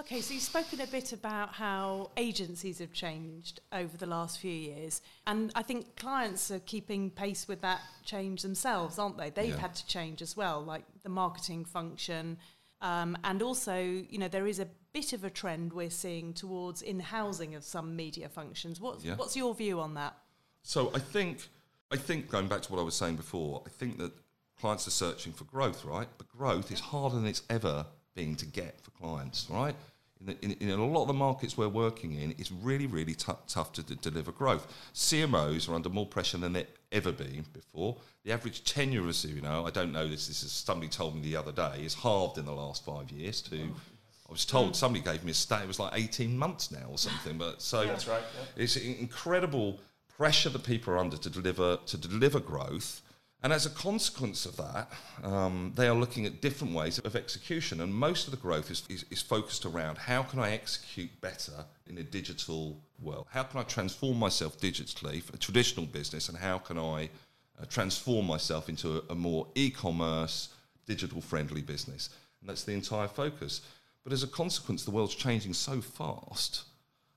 Okay, 0.00 0.22
so 0.22 0.32
you've 0.32 0.42
spoken 0.42 0.80
a 0.80 0.86
bit 0.86 1.12
about 1.12 1.52
how 1.52 2.10
agencies 2.16 2.78
have 2.78 2.90
changed 2.90 3.60
over 3.70 3.98
the 3.98 4.06
last 4.06 4.38
few 4.38 4.50
years. 4.50 5.02
And 5.26 5.52
I 5.54 5.62
think 5.62 5.94
clients 5.96 6.50
are 6.50 6.58
keeping 6.60 7.10
pace 7.10 7.46
with 7.46 7.60
that 7.60 7.82
change 8.02 8.40
themselves, 8.40 8.98
aren't 8.98 9.18
they? 9.18 9.28
They've 9.28 9.50
yeah. 9.50 9.58
had 9.58 9.74
to 9.74 9.86
change 9.86 10.22
as 10.22 10.34
well, 10.34 10.64
like 10.64 10.84
the 11.02 11.10
marketing 11.10 11.66
function, 11.66 12.38
um, 12.80 13.18
and 13.24 13.42
also, 13.42 13.78
you 13.78 14.18
know, 14.18 14.28
there 14.28 14.46
is 14.46 14.58
a 14.58 14.68
bit 14.94 15.12
of 15.12 15.22
a 15.22 15.28
trend 15.28 15.74
we're 15.74 15.90
seeing 15.90 16.32
towards 16.32 16.80
in-housing 16.80 17.54
of 17.54 17.62
some 17.62 17.94
media 17.94 18.30
functions. 18.30 18.80
What's, 18.80 19.04
yeah. 19.04 19.16
what's 19.16 19.36
your 19.36 19.54
view 19.54 19.80
on 19.80 19.92
that? 19.94 20.16
So 20.62 20.90
I 20.94 20.98
think, 20.98 21.46
I 21.92 21.96
think 21.96 22.30
going 22.30 22.48
back 22.48 22.62
to 22.62 22.72
what 22.72 22.80
I 22.80 22.84
was 22.84 22.94
saying 22.94 23.16
before, 23.16 23.62
I 23.66 23.68
think 23.68 23.98
that 23.98 24.12
clients 24.58 24.88
are 24.88 24.92
searching 24.92 25.34
for 25.34 25.44
growth, 25.44 25.84
right? 25.84 26.08
But 26.16 26.28
growth 26.28 26.72
is 26.72 26.80
harder 26.80 27.16
than 27.16 27.26
it's 27.26 27.42
ever 27.50 27.84
been 28.20 28.36
to 28.36 28.46
get 28.46 28.80
for 28.80 28.90
clients, 28.90 29.46
right? 29.50 29.74
In, 30.20 30.26
the, 30.26 30.44
in, 30.44 30.68
in, 30.68 30.78
a 30.78 30.84
lot 30.84 31.02
of 31.02 31.08
the 31.08 31.14
markets 31.14 31.56
we're 31.56 31.68
working 31.68 32.12
in, 32.12 32.32
it's 32.36 32.52
really, 32.52 32.86
really 32.86 33.14
t- 33.14 33.32
tough 33.48 33.72
to 33.72 33.82
d- 33.82 33.96
deliver 34.02 34.32
growth. 34.32 34.66
CMOs 34.94 35.68
are 35.68 35.74
under 35.74 35.88
more 35.88 36.04
pressure 36.04 36.36
than 36.36 36.52
they've 36.52 36.66
ever 36.92 37.10
been 37.10 37.46
before. 37.54 37.96
The 38.24 38.32
average 38.32 38.64
tenure 38.64 39.00
of 39.00 39.08
a 39.08 39.12
CMO, 39.12 39.66
I 39.66 39.70
don't 39.70 39.92
know 39.92 40.06
this, 40.06 40.28
this 40.28 40.42
is 40.42 40.52
somebody 40.52 40.90
told 40.90 41.14
me 41.14 41.22
the 41.22 41.36
other 41.36 41.52
day, 41.52 41.82
is 41.82 41.94
halved 41.94 42.36
in 42.36 42.44
the 42.44 42.52
last 42.52 42.84
five 42.84 43.10
years 43.10 43.40
to. 43.42 43.56
I 44.28 44.32
was 44.32 44.44
told 44.44 44.76
somebody 44.76 45.02
gave 45.02 45.24
me 45.24 45.32
a 45.32 45.34
stat. 45.34 45.62
It 45.62 45.66
was 45.66 45.80
like 45.80 45.92
eighteen 45.96 46.38
months 46.38 46.70
now 46.70 46.86
or 46.88 46.98
something. 46.98 47.36
But 47.36 47.60
so 47.60 47.84
that's 47.86 48.06
right. 48.06 48.22
Yeah. 48.22 48.62
It's 48.62 48.76
incredible 48.76 49.80
pressure 50.16 50.50
that 50.50 50.62
people 50.62 50.94
are 50.94 50.98
under 50.98 51.16
to 51.16 51.30
deliver 51.30 51.78
to 51.84 51.96
deliver 51.96 52.38
growth, 52.38 53.02
and 53.42 53.52
as 53.52 53.64
a 53.64 53.70
consequence 53.70 54.44
of 54.44 54.56
that, 54.56 54.90
um, 55.22 55.72
they 55.74 55.88
are 55.88 55.94
looking 55.94 56.26
at 56.26 56.40
different 56.40 56.74
ways 56.74 56.98
of 56.98 57.16
execution. 57.16 57.80
And 57.80 57.94
most 57.94 58.26
of 58.26 58.32
the 58.32 58.36
growth 58.36 58.70
is, 58.70 58.82
is, 58.88 59.04
is, 59.10 59.22
focused 59.22 59.64
around 59.64 59.96
how 59.96 60.22
can 60.22 60.38
I 60.38 60.52
execute 60.52 61.10
better 61.22 61.64
in 61.86 61.96
a 61.96 62.02
digital 62.02 62.78
world? 63.00 63.26
How 63.30 63.44
can 63.44 63.60
I 63.60 63.62
transform 63.62 64.18
myself 64.18 64.58
digitally 64.58 65.22
for 65.22 65.34
a 65.34 65.38
traditional 65.38 65.86
business? 65.86 66.28
And 66.28 66.36
how 66.36 66.58
can 66.58 66.76
I 66.76 67.08
uh, 67.60 67.64
transform 67.66 68.26
myself 68.26 68.68
into 68.68 68.98
a, 68.98 69.12
a 69.12 69.14
more 69.14 69.46
e-commerce, 69.54 70.48
digital-friendly 70.86 71.62
business, 71.62 72.10
and 72.40 72.48
that's 72.48 72.64
the 72.64 72.72
entire 72.72 73.08
focus. 73.08 73.60
But 74.02 74.12
as 74.12 74.22
a 74.22 74.28
consequence, 74.28 74.84
the 74.84 74.90
world's 74.90 75.14
changing 75.14 75.52
so 75.52 75.80
fast 75.80 76.62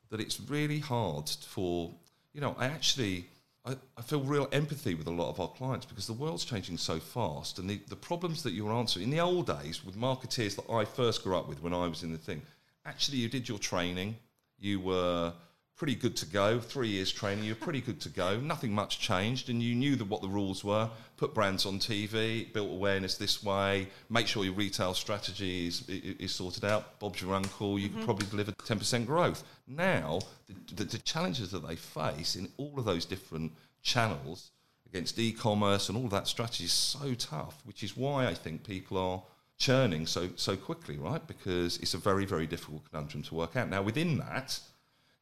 that 0.10 0.20
it's 0.20 0.40
really 0.42 0.80
hard 0.80 1.30
for 1.30 1.92
you 2.34 2.42
know. 2.42 2.56
I 2.58 2.66
actually 2.66 3.28
I, 3.66 3.76
I 3.98 4.02
feel 4.02 4.22
real 4.22 4.50
empathy 4.52 4.94
with 4.94 5.08
a 5.08 5.12
lot 5.12 5.30
of 5.30 5.40
our 5.40 5.48
clients 5.48 5.86
because 5.86 6.08
the 6.08 6.14
world's 6.14 6.44
changing 6.44 6.78
so 6.78 7.00
fast, 7.00 7.60
and 7.60 7.70
the, 7.70 7.80
the 7.88 7.96
problems 7.96 8.44
that 8.44 8.52
you're 8.52 8.74
answering 8.74 9.06
in 9.06 9.10
the 9.10 9.22
old 9.22 9.48
days 9.48 9.86
with 9.86 9.96
marketeers 9.96 10.56
that 10.58 10.70
I 10.70 10.86
first 10.86 11.24
grew 11.24 11.38
up 11.38 11.48
with 11.48 11.62
when 11.62 11.74
I 11.74 11.88
was 11.88 12.04
in 12.04 12.12
the 12.12 12.18
thing. 12.18 12.42
Actually, 12.86 13.20
you 13.20 13.30
did 13.30 13.48
your 13.48 13.60
training, 13.60 14.18
you 14.60 14.80
were 14.80 15.34
pretty 15.76 15.96
good 15.96 16.16
to 16.18 16.26
go. 16.26 16.60
Three 16.60 16.90
years 16.90 17.12
training, 17.12 17.46
you're 17.46 17.56
pretty 17.56 17.82
good 17.82 18.00
to 18.02 18.10
go. 18.10 18.40
Nothing 18.40 18.74
much 18.74 19.00
changed, 19.00 19.50
and 19.50 19.62
you 19.62 19.76
knew 19.76 19.96
that 19.96 20.06
what 20.06 20.22
the 20.22 20.28
rules 20.28 20.64
were. 20.64 20.90
Put 21.18 21.34
brands 21.34 21.66
on 21.66 21.80
TV, 21.80 22.52
built 22.54 22.70
awareness 22.70 23.18
this 23.18 23.44
way. 23.44 23.88
Make 24.10 24.28
sure 24.28 24.44
your 24.44 24.54
retail 24.54 24.94
strategy 24.94 25.68
is, 25.68 25.88
is 25.90 26.34
sorted 26.34 26.66
out. 26.66 27.00
Bob's 27.00 27.22
your 27.22 27.34
uncle. 27.34 27.80
You 27.80 27.90
could 27.90 27.98
mm-hmm. 27.98 28.06
probably 28.06 28.28
deliver 28.28 28.52
10% 28.52 29.06
growth. 29.06 29.44
Now, 29.68 30.20
the, 30.48 30.76
the, 30.76 30.84
the 30.84 30.98
challenges 31.00 31.52
that 31.52 31.68
they 31.68 31.76
face 31.76 32.36
in 32.36 32.50
all 32.58 32.74
of 32.78 32.86
those 32.86 33.06
different 33.06 33.54
channels 33.82 34.52
against 34.86 35.18
e-commerce 35.18 35.90
and 35.90 35.98
all 35.98 36.06
of 36.06 36.12
that 36.12 36.28
strategy 36.28 36.66
is 36.66 36.72
so 36.72 37.14
tough, 37.16 37.62
which 37.66 37.84
is 37.84 37.98
why 37.98 38.28
I 38.28 38.34
think 38.36 38.64
people 38.64 38.98
are 38.98 39.24
churning 39.58 40.06
so 40.06 40.30
so 40.36 40.56
quickly, 40.56 40.98
right? 40.98 41.26
Because 41.26 41.78
it's 41.78 41.94
a 41.94 41.98
very 41.98 42.26
very 42.26 42.48
difficult 42.48 42.84
conundrum 42.90 43.24
to 43.24 43.36
work 43.36 43.56
out. 43.56 43.70
Now, 43.70 43.82
within 43.82 44.18
that 44.18 44.60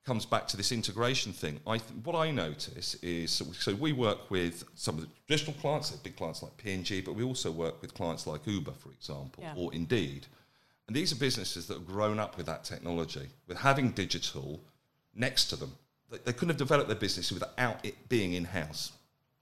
comes 0.06 0.26
back 0.26 0.48
to 0.48 0.58
this 0.58 0.72
integration 0.72 1.32
thing. 1.32 1.60
I 1.68 1.78
th- 1.78 1.92
what 2.04 2.16
I 2.16 2.32
notice 2.32 2.96
is 3.04 3.32
so, 3.32 3.46
so 3.54 3.76
we 3.76 3.94
work 3.94 4.32
with 4.32 4.64
some 4.76 4.96
of 4.98 5.02
the 5.02 5.10
traditional 5.28 5.54
clients, 5.62 5.92
like 5.92 6.02
big 6.04 6.16
clients 6.16 6.42
like 6.42 6.56
P&G, 6.58 7.02
but 7.02 7.14
we 7.14 7.24
also 7.24 7.52
work 7.52 7.82
with 7.82 7.94
clients 7.94 8.26
like 8.26 8.46
Uber, 8.48 8.72
for 8.72 8.90
example, 8.90 9.44
Yeah. 9.44 9.54
or 9.56 9.74
Indeed. 9.74 10.26
And 10.88 10.96
these 10.96 11.12
are 11.12 11.16
businesses 11.16 11.68
that 11.68 11.76
have 11.76 11.86
grown 11.88 12.20
up 12.20 12.36
with 12.36 12.48
that 12.48 12.64
technology, 12.64 13.28
with 13.48 13.58
having 13.60 13.92
digital 13.92 14.60
next 15.14 15.46
to 15.50 15.56
them. 15.56 15.74
They, 16.10 16.18
they 16.18 16.34
couldn't 16.34 16.50
have 16.50 16.58
developed 16.58 16.90
their 16.90 16.98
business 16.98 17.32
without 17.32 17.86
it 17.86 18.10
being 18.10 18.34
in-house, 18.34 18.92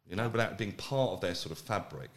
you 0.09 0.15
know, 0.17 0.27
without 0.27 0.51
it 0.51 0.57
being 0.57 0.73
part 0.73 1.11
of 1.11 1.21
their 1.21 1.35
sort 1.35 1.53
of 1.53 1.57
fabric. 1.57 2.09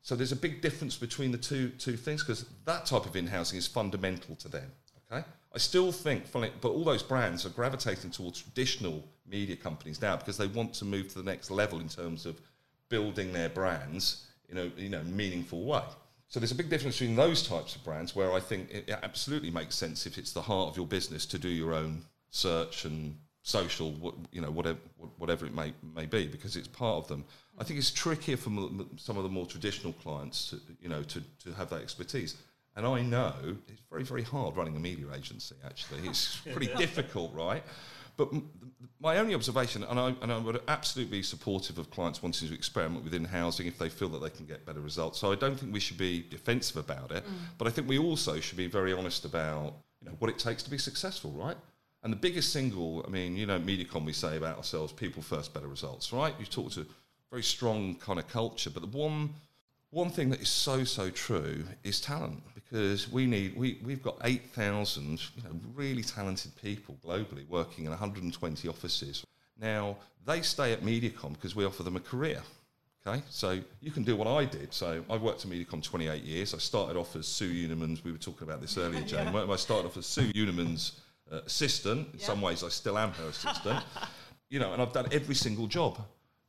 So 0.00 0.16
there's 0.16 0.32
a 0.32 0.36
big 0.36 0.62
difference 0.62 0.96
between 0.96 1.30
the 1.30 1.38
two 1.38 1.68
two 1.78 1.96
things 1.96 2.24
because 2.24 2.44
that 2.64 2.86
type 2.86 3.06
of 3.06 3.14
in-housing 3.14 3.56
is 3.58 3.68
fundamental 3.68 4.34
to 4.36 4.48
them. 4.48 4.72
Okay, 5.12 5.24
I 5.54 5.58
still 5.58 5.92
think, 5.92 6.24
but 6.32 6.68
all 6.68 6.84
those 6.84 7.02
brands 7.02 7.44
are 7.44 7.50
gravitating 7.50 8.10
towards 8.10 8.40
traditional 8.40 9.04
media 9.26 9.56
companies 9.56 10.00
now 10.00 10.16
because 10.16 10.38
they 10.38 10.46
want 10.46 10.74
to 10.74 10.84
move 10.84 11.08
to 11.08 11.18
the 11.18 11.30
next 11.30 11.50
level 11.50 11.80
in 11.80 11.88
terms 11.88 12.24
of 12.26 12.40
building 12.88 13.32
their 13.32 13.48
brands 13.48 14.26
in 14.48 14.58
a 14.58 14.64
you 14.76 14.88
know 14.88 15.02
meaningful 15.04 15.64
way. 15.64 15.82
So 16.28 16.40
there's 16.40 16.52
a 16.52 16.54
big 16.54 16.70
difference 16.70 16.98
between 16.98 17.16
those 17.16 17.46
types 17.46 17.76
of 17.76 17.84
brands 17.84 18.16
where 18.16 18.32
I 18.32 18.40
think 18.40 18.70
it 18.70 18.88
absolutely 19.02 19.50
makes 19.50 19.74
sense 19.74 20.06
if 20.06 20.16
it's 20.16 20.32
the 20.32 20.40
heart 20.40 20.70
of 20.70 20.76
your 20.78 20.86
business 20.86 21.26
to 21.26 21.38
do 21.38 21.48
your 21.48 21.74
own 21.74 22.02
search 22.30 22.86
and 22.86 23.18
social, 23.42 24.14
you 24.30 24.40
know, 24.40 24.50
whatever 24.50 24.78
whatever 25.18 25.44
it 25.44 25.54
may 25.54 25.74
may 25.94 26.06
be, 26.06 26.26
because 26.26 26.56
it's 26.56 26.68
part 26.68 27.04
of 27.04 27.08
them. 27.08 27.24
I 27.58 27.64
think 27.64 27.78
it's 27.78 27.90
trickier 27.90 28.38
for 28.38 28.50
some 28.96 29.18
of 29.18 29.24
the 29.24 29.28
more 29.28 29.46
traditional 29.46 29.92
clients, 29.94 30.50
to, 30.50 30.60
you 30.80 30.88
know, 30.88 31.02
to, 31.02 31.20
to 31.44 31.52
have 31.52 31.68
that 31.70 31.82
expertise. 31.82 32.36
And 32.76 32.86
I 32.86 33.02
know 33.02 33.34
it's 33.68 33.82
very 33.90 34.04
very 34.04 34.22
hard 34.22 34.56
running 34.56 34.76
a 34.76 34.80
media 34.80 35.06
agency. 35.14 35.54
Actually, 35.64 36.08
it's 36.08 36.36
pretty 36.52 36.72
difficult, 36.74 37.32
right? 37.34 37.62
But 38.16 38.28
m- 38.32 38.50
my 39.00 39.18
only 39.18 39.34
observation, 39.34 39.82
and 39.84 39.98
I, 39.98 40.14
and 40.20 40.32
I 40.32 40.38
would 40.38 40.60
absolutely 40.68 41.18
be 41.18 41.22
supportive 41.22 41.78
of 41.78 41.90
clients 41.90 42.22
wanting 42.22 42.48
to 42.48 42.54
experiment 42.54 43.04
within 43.04 43.24
housing 43.24 43.66
if 43.66 43.78
they 43.78 43.88
feel 43.88 44.08
that 44.10 44.22
they 44.22 44.30
can 44.30 44.46
get 44.46 44.64
better 44.64 44.80
results. 44.80 45.18
So 45.18 45.32
I 45.32 45.34
don't 45.34 45.58
think 45.58 45.72
we 45.72 45.80
should 45.80 45.98
be 45.98 46.24
defensive 46.28 46.76
about 46.76 47.10
it, 47.10 47.24
mm. 47.24 47.30
but 47.58 47.66
I 47.66 47.70
think 47.70 47.88
we 47.88 47.98
also 47.98 48.38
should 48.40 48.58
be 48.58 48.66
very 48.66 48.92
honest 48.92 49.24
about 49.24 49.74
you 50.00 50.08
know 50.08 50.16
what 50.18 50.30
it 50.30 50.38
takes 50.38 50.62
to 50.64 50.70
be 50.70 50.78
successful, 50.78 51.30
right? 51.32 51.56
And 52.02 52.12
the 52.12 52.16
biggest 52.16 52.52
single, 52.52 53.04
I 53.06 53.10
mean, 53.10 53.36
you 53.36 53.46
know, 53.46 53.60
MediaCom 53.60 54.04
we 54.04 54.12
say 54.12 54.36
about 54.36 54.56
ourselves, 54.56 54.92
people 54.92 55.22
first, 55.22 55.54
better 55.54 55.68
results, 55.68 56.12
right? 56.12 56.34
You 56.38 56.46
talk 56.46 56.72
to 56.72 56.80
a 56.80 56.86
very 57.30 57.44
strong 57.44 57.94
kind 57.96 58.18
of 58.18 58.26
culture, 58.28 58.70
but 58.70 58.82
the 58.82 58.98
one 58.98 59.30
one 59.90 60.10
thing 60.10 60.30
that 60.30 60.40
is 60.40 60.48
so 60.48 60.84
so 60.84 61.10
true 61.10 61.64
is 61.84 62.00
talent 62.00 62.42
because 62.72 63.10
we 63.12 63.26
need 63.26 63.54
we 63.54 63.78
we've 63.84 64.02
got 64.02 64.16
eight 64.24 64.46
thousand 64.50 65.20
you 65.36 65.42
know 65.42 65.50
really 65.74 66.02
talented 66.02 66.50
people 66.62 66.96
globally 67.04 67.46
working 67.48 67.84
in 67.84 67.90
120 67.90 68.68
offices. 68.68 69.24
Now 69.60 69.96
they 70.24 70.40
stay 70.40 70.72
at 70.72 70.80
MediaCom 70.80 71.34
because 71.34 71.54
we 71.54 71.64
offer 71.66 71.82
them 71.82 71.96
a 71.96 72.00
career. 72.00 72.42
Okay, 73.04 73.20
so 73.28 73.58
you 73.80 73.90
can 73.90 74.04
do 74.04 74.14
what 74.16 74.28
I 74.28 74.44
did. 74.44 74.72
So 74.72 75.04
I've 75.10 75.22
worked 75.22 75.44
at 75.44 75.50
MediaCom 75.50 75.82
28 75.82 76.22
years. 76.22 76.54
I 76.54 76.58
started 76.58 76.96
off 76.96 77.16
as 77.16 77.26
Sue 77.26 77.68
Unerman's. 77.68 78.04
We 78.04 78.12
were 78.12 78.18
talking 78.18 78.46
about 78.46 78.60
this 78.60 78.78
earlier, 78.78 79.02
Jane. 79.06 79.28
I 79.28 79.56
started 79.56 79.88
off 79.88 79.96
as 79.96 80.06
Sue 80.06 80.32
Unerman's 80.32 81.00
uh, 81.30 81.40
assistant. 81.44 82.08
In 82.12 82.20
some 82.20 82.40
ways, 82.40 82.62
I 82.62 82.68
still 82.68 82.96
am 82.96 83.10
her 83.10 83.26
assistant. 83.26 83.84
you 84.50 84.60
know, 84.60 84.72
and 84.72 84.80
I've 84.80 84.92
done 84.92 85.08
every 85.10 85.34
single 85.34 85.66
job. 85.66 85.98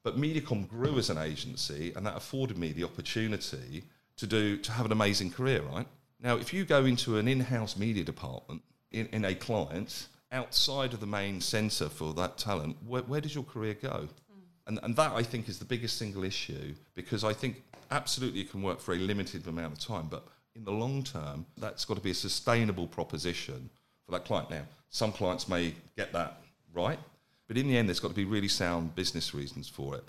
But 0.03 0.15
MediaCom 0.15 0.69
grew 0.69 0.99
as 0.99 1.09
an 1.09 1.17
agency, 1.17 1.91
and 1.95 2.05
that 2.05 2.15
afforded 2.15 2.57
me 2.57 2.71
the 2.71 2.83
opportunity 2.83 3.83
to 4.17 4.27
do 4.27 4.57
to 4.57 4.71
have 4.71 4.85
an 4.85 4.91
amazing 4.91 5.31
career. 5.31 5.63
Right 5.63 5.87
now, 6.19 6.37
if 6.37 6.53
you 6.53 6.65
go 6.65 6.85
into 6.85 7.17
an 7.17 7.27
in-house 7.27 7.77
media 7.77 8.03
department 8.03 8.61
in, 8.91 9.07
in 9.07 9.25
a 9.25 9.35
client 9.35 10.07
outside 10.31 10.93
of 10.93 10.99
the 10.99 11.05
main 11.05 11.41
centre 11.41 11.89
for 11.89 12.13
that 12.13 12.37
talent, 12.37 12.77
where, 12.85 13.03
where 13.03 13.21
does 13.21 13.35
your 13.35 13.43
career 13.43 13.75
go? 13.75 14.07
Hmm. 14.31 14.39
And, 14.67 14.79
and 14.83 14.95
that 14.95 15.11
I 15.11 15.23
think 15.23 15.49
is 15.49 15.59
the 15.59 15.65
biggest 15.65 15.97
single 15.97 16.23
issue 16.23 16.73
because 16.95 17.23
I 17.23 17.33
think 17.33 17.61
absolutely 17.91 18.41
it 18.41 18.51
can 18.51 18.61
work 18.61 18.79
for 18.79 18.93
a 18.93 18.97
limited 18.97 19.47
amount 19.47 19.73
of 19.73 19.79
time, 19.79 20.07
but 20.09 20.25
in 20.55 20.63
the 20.63 20.71
long 20.71 21.03
term, 21.03 21.45
that's 21.57 21.85
got 21.85 21.95
to 21.95 22.01
be 22.01 22.11
a 22.11 22.15
sustainable 22.15 22.87
proposition 22.87 23.69
for 24.05 24.11
that 24.11 24.25
client. 24.25 24.49
Now, 24.49 24.63
some 24.89 25.11
clients 25.11 25.47
may 25.47 25.73
get 25.97 26.13
that 26.13 26.41
right, 26.73 26.99
but 27.47 27.57
in 27.57 27.67
the 27.67 27.77
end, 27.77 27.89
there's 27.89 27.99
got 27.99 28.09
to 28.09 28.13
be 28.13 28.25
really 28.25 28.47
sound 28.47 28.95
business 28.95 29.33
reasons 29.33 29.67
for 29.67 29.95
it. 29.95 30.03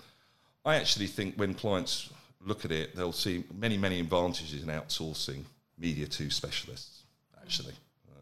I 0.63 0.75
actually 0.75 1.07
think 1.07 1.35
when 1.35 1.53
clients 1.53 2.09
look 2.43 2.65
at 2.65 2.71
it, 2.71 2.95
they'll 2.95 3.11
see 3.11 3.43
many, 3.53 3.77
many 3.77 3.99
advantages 3.99 4.63
in 4.63 4.69
outsourcing 4.69 5.43
media 5.77 6.07
to 6.07 6.29
specialists, 6.29 7.03
actually. 7.41 7.73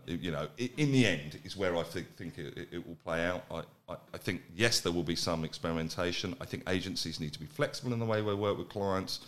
Uh, 0.07 0.13
you 0.13 0.31
know, 0.31 0.48
in 0.57 0.91
the 0.91 1.05
end 1.05 1.39
is 1.43 1.55
where 1.55 1.75
I 1.77 1.83
think, 1.83 2.15
think 2.17 2.38
it, 2.38 2.57
it- 2.57 2.67
it 2.72 2.88
will 2.88 2.98
play 3.03 3.25
out. 3.25 3.43
I, 3.51 3.62
I, 3.89 3.95
I 4.13 4.17
think, 4.17 4.41
yes, 4.55 4.79
there 4.81 4.91
will 4.91 5.03
be 5.03 5.15
some 5.15 5.43
experimentation. 5.45 6.36
I 6.41 6.45
think 6.45 6.63
agencies 6.69 7.19
need 7.19 7.33
to 7.33 7.39
be 7.39 7.45
flexible 7.45 7.93
in 7.93 8.00
the 8.00 8.05
way 8.05 8.22
we 8.22 8.33
work 8.36 8.57
with 8.57 8.69
clients. 8.69 9.19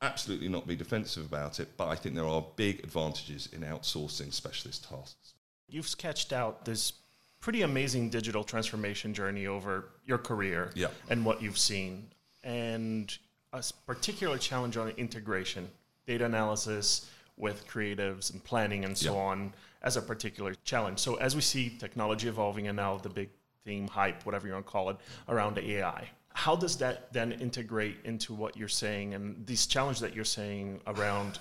Absolutely 0.00 0.48
not 0.48 0.66
be 0.66 0.76
defensive 0.76 1.26
about 1.26 1.58
it, 1.58 1.68
but 1.76 1.88
I 1.88 1.96
think 1.96 2.14
there 2.14 2.24
are 2.26 2.44
big 2.56 2.80
advantages 2.84 3.48
in 3.52 3.62
outsourcing 3.62 4.32
specialist 4.32 4.88
tasks. 4.88 5.34
You've 5.68 5.88
sketched 5.88 6.32
out 6.32 6.64
this 6.64 6.92
pretty 7.40 7.62
amazing 7.62 8.08
digital 8.10 8.44
transformation 8.44 9.12
journey 9.12 9.46
over 9.46 9.86
your 10.06 10.18
career 10.18 10.70
Yeah. 10.74 10.88
and 11.10 11.24
what 11.24 11.42
you've 11.42 11.58
seen. 11.58 12.08
And 12.44 13.16
a 13.52 13.62
particular 13.86 14.38
challenge 14.38 14.76
on 14.76 14.90
integration, 14.90 15.68
data 16.06 16.24
analysis 16.26 17.10
with 17.38 17.66
creatives 17.66 18.32
and 18.32 18.42
planning 18.44 18.84
and 18.84 18.96
so 18.98 19.14
Yeah. 19.14 19.20
on 19.20 19.54
as 19.82 19.96
a 19.96 20.02
particular 20.02 20.54
challenge. 20.64 20.98
So 20.98 21.14
as 21.16 21.34
we 21.34 21.40
see 21.40 21.70
technology 21.78 22.28
evolving 22.28 22.66
and 22.68 22.76
now 22.76 22.98
the 22.98 23.08
big 23.08 23.30
theme, 23.64 23.86
hype, 23.88 24.26
whatever 24.26 24.46
you 24.46 24.52
want 24.54 24.66
to 24.66 24.70
call 24.72 24.90
it, 24.90 24.96
around 25.28 25.56
AI, 25.58 26.08
how 26.34 26.56
does 26.56 26.76
that 26.78 27.12
then 27.12 27.32
integrate 27.32 27.96
into 28.04 28.34
what 28.34 28.56
you're 28.56 28.68
saying 28.68 29.14
and 29.14 29.46
these 29.46 29.66
challenges 29.66 30.00
that 30.00 30.14
you're 30.14 30.24
saying 30.24 30.80
around 30.86 31.38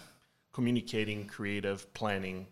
communicating, 0.53 1.27
creative, 1.27 1.91
planning, 1.93 2.47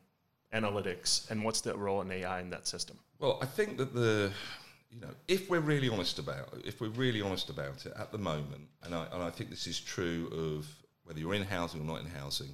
analytics, 0.54 1.30
and 1.30 1.44
what's 1.44 1.62
the 1.62 1.76
role 1.76 2.02
in 2.02 2.12
AI 2.12 2.40
in 2.40 2.50
that 2.52 2.68
system? 2.68 2.98
Well, 3.20 3.40
I 3.42 3.46
think 3.46 3.78
that 3.78 3.94
the, 3.94 4.32
you 4.92 5.02
know, 5.02 5.10
if 5.28 5.50
we're 5.50 5.60
really 5.60 5.90
honest 5.90 6.20
about 6.20 6.50
if 6.64 6.82
we're 6.82 6.90
really 6.90 7.22
honest 7.22 7.50
about 7.50 7.86
it 7.86 7.94
at 7.98 8.12
the 8.12 8.18
moment, 8.18 8.68
and 8.84 8.94
I, 8.96 9.06
and 9.12 9.22
I 9.24 9.30
think 9.30 9.50
this 9.50 9.68
is 9.68 9.80
true 9.80 10.28
of 10.32 10.68
whether 11.04 11.20
you're 11.20 11.34
in 11.34 11.44
housing 11.44 11.82
or 11.82 11.86
not 11.86 12.02
in 12.02 12.08
housing, 12.08 12.54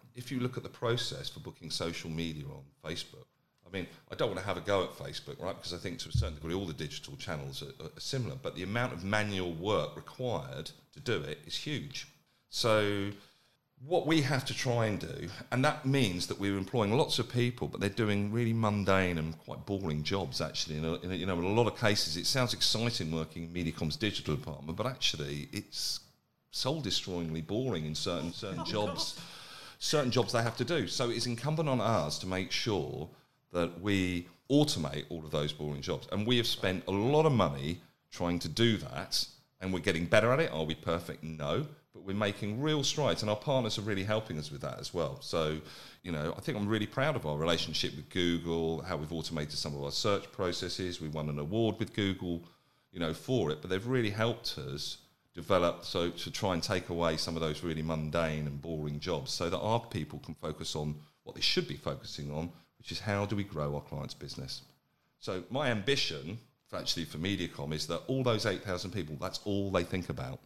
If 0.15 0.31
you 0.31 0.39
look 0.39 0.57
at 0.57 0.63
the 0.63 0.69
process 0.69 1.29
for 1.29 1.39
booking 1.39 1.69
social 1.69 2.09
media 2.09 2.45
on 2.45 2.63
Facebook, 2.83 3.25
I 3.71 3.77
mean, 3.77 3.87
I 4.11 4.15
don't 4.15 4.27
want 4.27 4.39
to 4.39 4.45
have 4.45 4.57
a 4.57 4.61
go 4.61 4.83
at 4.83 4.91
Facebook, 4.91 5.41
right? 5.41 5.55
Because 5.55 5.73
I 5.73 5.77
think 5.77 5.99
to 5.99 6.09
a 6.09 6.11
certain 6.11 6.35
degree 6.35 6.53
all 6.53 6.65
the 6.65 6.73
digital 6.73 7.15
channels 7.15 7.63
are, 7.63 7.85
are 7.85 7.99
similar, 7.99 8.35
but 8.35 8.55
the 8.55 8.63
amount 8.63 8.93
of 8.93 9.03
manual 9.03 9.53
work 9.53 9.95
required 9.95 10.71
to 10.93 10.99
do 10.99 11.21
it 11.21 11.39
is 11.45 11.55
huge. 11.55 12.07
So, 12.49 13.11
what 13.87 14.05
we 14.05 14.21
have 14.21 14.45
to 14.45 14.53
try 14.53 14.85
and 14.87 14.99
do, 14.99 15.29
and 15.51 15.63
that 15.65 15.85
means 15.85 16.27
that 16.27 16.39
we're 16.39 16.57
employing 16.57 16.95
lots 16.95 17.17
of 17.17 17.31
people, 17.31 17.67
but 17.67 17.79
they're 17.79 17.89
doing 17.89 18.31
really 18.31 18.53
mundane 18.53 19.17
and 19.17 19.37
quite 19.39 19.65
boring 19.65 20.03
jobs. 20.03 20.41
Actually, 20.41 20.77
in, 20.77 20.85
a, 20.85 20.93
in 20.95 21.11
a, 21.11 21.15
you 21.15 21.25
know, 21.25 21.39
in 21.39 21.45
a 21.45 21.49
lot 21.49 21.67
of 21.67 21.79
cases, 21.79 22.17
it 22.17 22.27
sounds 22.27 22.53
exciting 22.53 23.11
working 23.11 23.43
in 23.43 23.53
Mediacom's 23.53 23.95
digital 23.95 24.35
department, 24.35 24.77
but 24.77 24.85
actually, 24.85 25.47
it's 25.53 26.01
soul 26.51 26.81
destroyingly 26.81 27.45
boring 27.45 27.85
in 27.85 27.95
certain 27.95 28.33
certain 28.33 28.59
oh, 28.59 28.65
jobs 28.65 29.17
certain 29.83 30.11
jobs 30.11 30.33
they 30.33 30.41
have 30.41 30.57
to 30.57 30.65
do. 30.65 30.87
So 30.87 31.09
it's 31.09 31.25
incumbent 31.25 31.67
on 31.67 31.81
us 31.81 32.19
to 32.19 32.27
make 32.27 32.51
sure 32.51 33.09
that 33.51 33.81
we 33.81 34.27
automate 34.49 35.05
all 35.09 35.25
of 35.25 35.31
those 35.31 35.51
boring 35.51 35.81
jobs. 35.81 36.07
And 36.11 36.25
we 36.25 36.37
have 36.37 36.47
spent 36.47 36.83
a 36.87 36.91
lot 36.91 37.25
of 37.25 37.31
money 37.33 37.81
trying 38.11 38.39
to 38.39 38.47
do 38.47 38.77
that 38.77 39.25
and 39.59 39.73
we're 39.73 39.79
getting 39.79 40.05
better 40.05 40.31
at 40.31 40.39
it. 40.39 40.51
Are 40.51 40.63
we 40.63 40.75
perfect? 40.75 41.23
No. 41.23 41.65
But 41.93 42.03
we're 42.03 42.15
making 42.15 42.61
real 42.61 42.83
strides 42.83 43.21
and 43.21 43.29
our 43.29 43.35
partners 43.35 43.77
are 43.77 43.81
really 43.81 44.03
helping 44.03 44.37
us 44.39 44.51
with 44.51 44.61
that 44.61 44.79
as 44.79 44.93
well. 44.93 45.17
So 45.21 45.59
you 46.03 46.11
know 46.11 46.33
i 46.37 46.41
think 46.41 46.57
i'm 46.57 46.67
really 46.67 46.87
proud 46.87 47.15
of 47.15 47.25
our 47.25 47.37
relationship 47.37 47.95
with 47.95 48.09
google 48.09 48.81
how 48.81 48.97
we've 48.97 49.13
automated 49.13 49.53
some 49.53 49.75
of 49.75 49.83
our 49.83 49.91
search 49.91 50.31
processes. 50.31 51.01
We 51.01 51.09
won 51.09 51.29
an 51.29 51.39
award 51.39 51.77
with 51.79 51.93
google 51.93 52.41
you 52.91 52.99
know 52.99 53.13
for 53.13 53.51
it 53.51 53.61
but 53.61 53.69
they've 53.69 53.85
really 53.85 54.09
helped 54.09 54.57
us 54.57 54.97
develop 55.33 55.85
so 55.85 56.09
to 56.09 56.29
try 56.29 56.53
and 56.53 56.61
take 56.61 56.89
away 56.89 57.15
some 57.17 57.35
of 57.35 57.41
those 57.41 57.63
really 57.63 57.81
mundane 57.81 58.47
and 58.47 58.61
boring 58.61 58.99
jobs 58.99 59.31
so 59.31 59.49
that 59.49 59.59
our 59.59 59.79
people 59.79 60.19
can 60.19 60.35
focus 60.35 60.75
on 60.75 60.95
what 61.23 61.35
they 61.35 61.41
should 61.41 61.67
be 61.67 61.75
focusing 61.75 62.31
on 62.31 62.51
which 62.81 62.91
is 62.91 62.99
how 62.99 63.27
do 63.27 63.35
we 63.35 63.43
grow 63.43 63.75
our 63.75 63.81
clients 63.81 64.15
business. 64.15 64.63
So 65.19 65.43
my 65.51 65.69
ambition 65.69 66.39
for 66.67 66.77
actually 66.77 67.05
for 67.05 67.19
mediacom 67.19 67.73
is 67.73 67.85
that 67.85 68.01
all 68.07 68.23
those 68.23 68.47
8000 68.47 68.89
people 68.89 69.17
that's 69.21 69.39
all 69.45 69.69
they 69.69 69.83
think 69.83 70.09
about. 70.09 70.39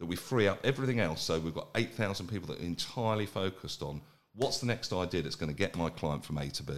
That 0.00 0.06
we 0.06 0.16
free 0.16 0.48
up 0.48 0.58
everything 0.64 0.98
else. 0.98 1.22
So 1.22 1.38
we've 1.38 1.54
got 1.54 1.68
8000 1.76 2.26
people 2.26 2.48
that 2.48 2.60
are 2.60 2.64
entirely 2.64 3.26
focused 3.26 3.80
on 3.80 4.00
what's 4.34 4.58
the 4.58 4.66
next 4.66 4.92
idea 4.92 5.22
that's 5.22 5.36
going 5.36 5.52
to 5.52 5.56
get 5.56 5.76
my 5.76 5.88
client 5.88 6.24
from 6.24 6.38
a 6.38 6.48
to 6.48 6.64
b 6.64 6.72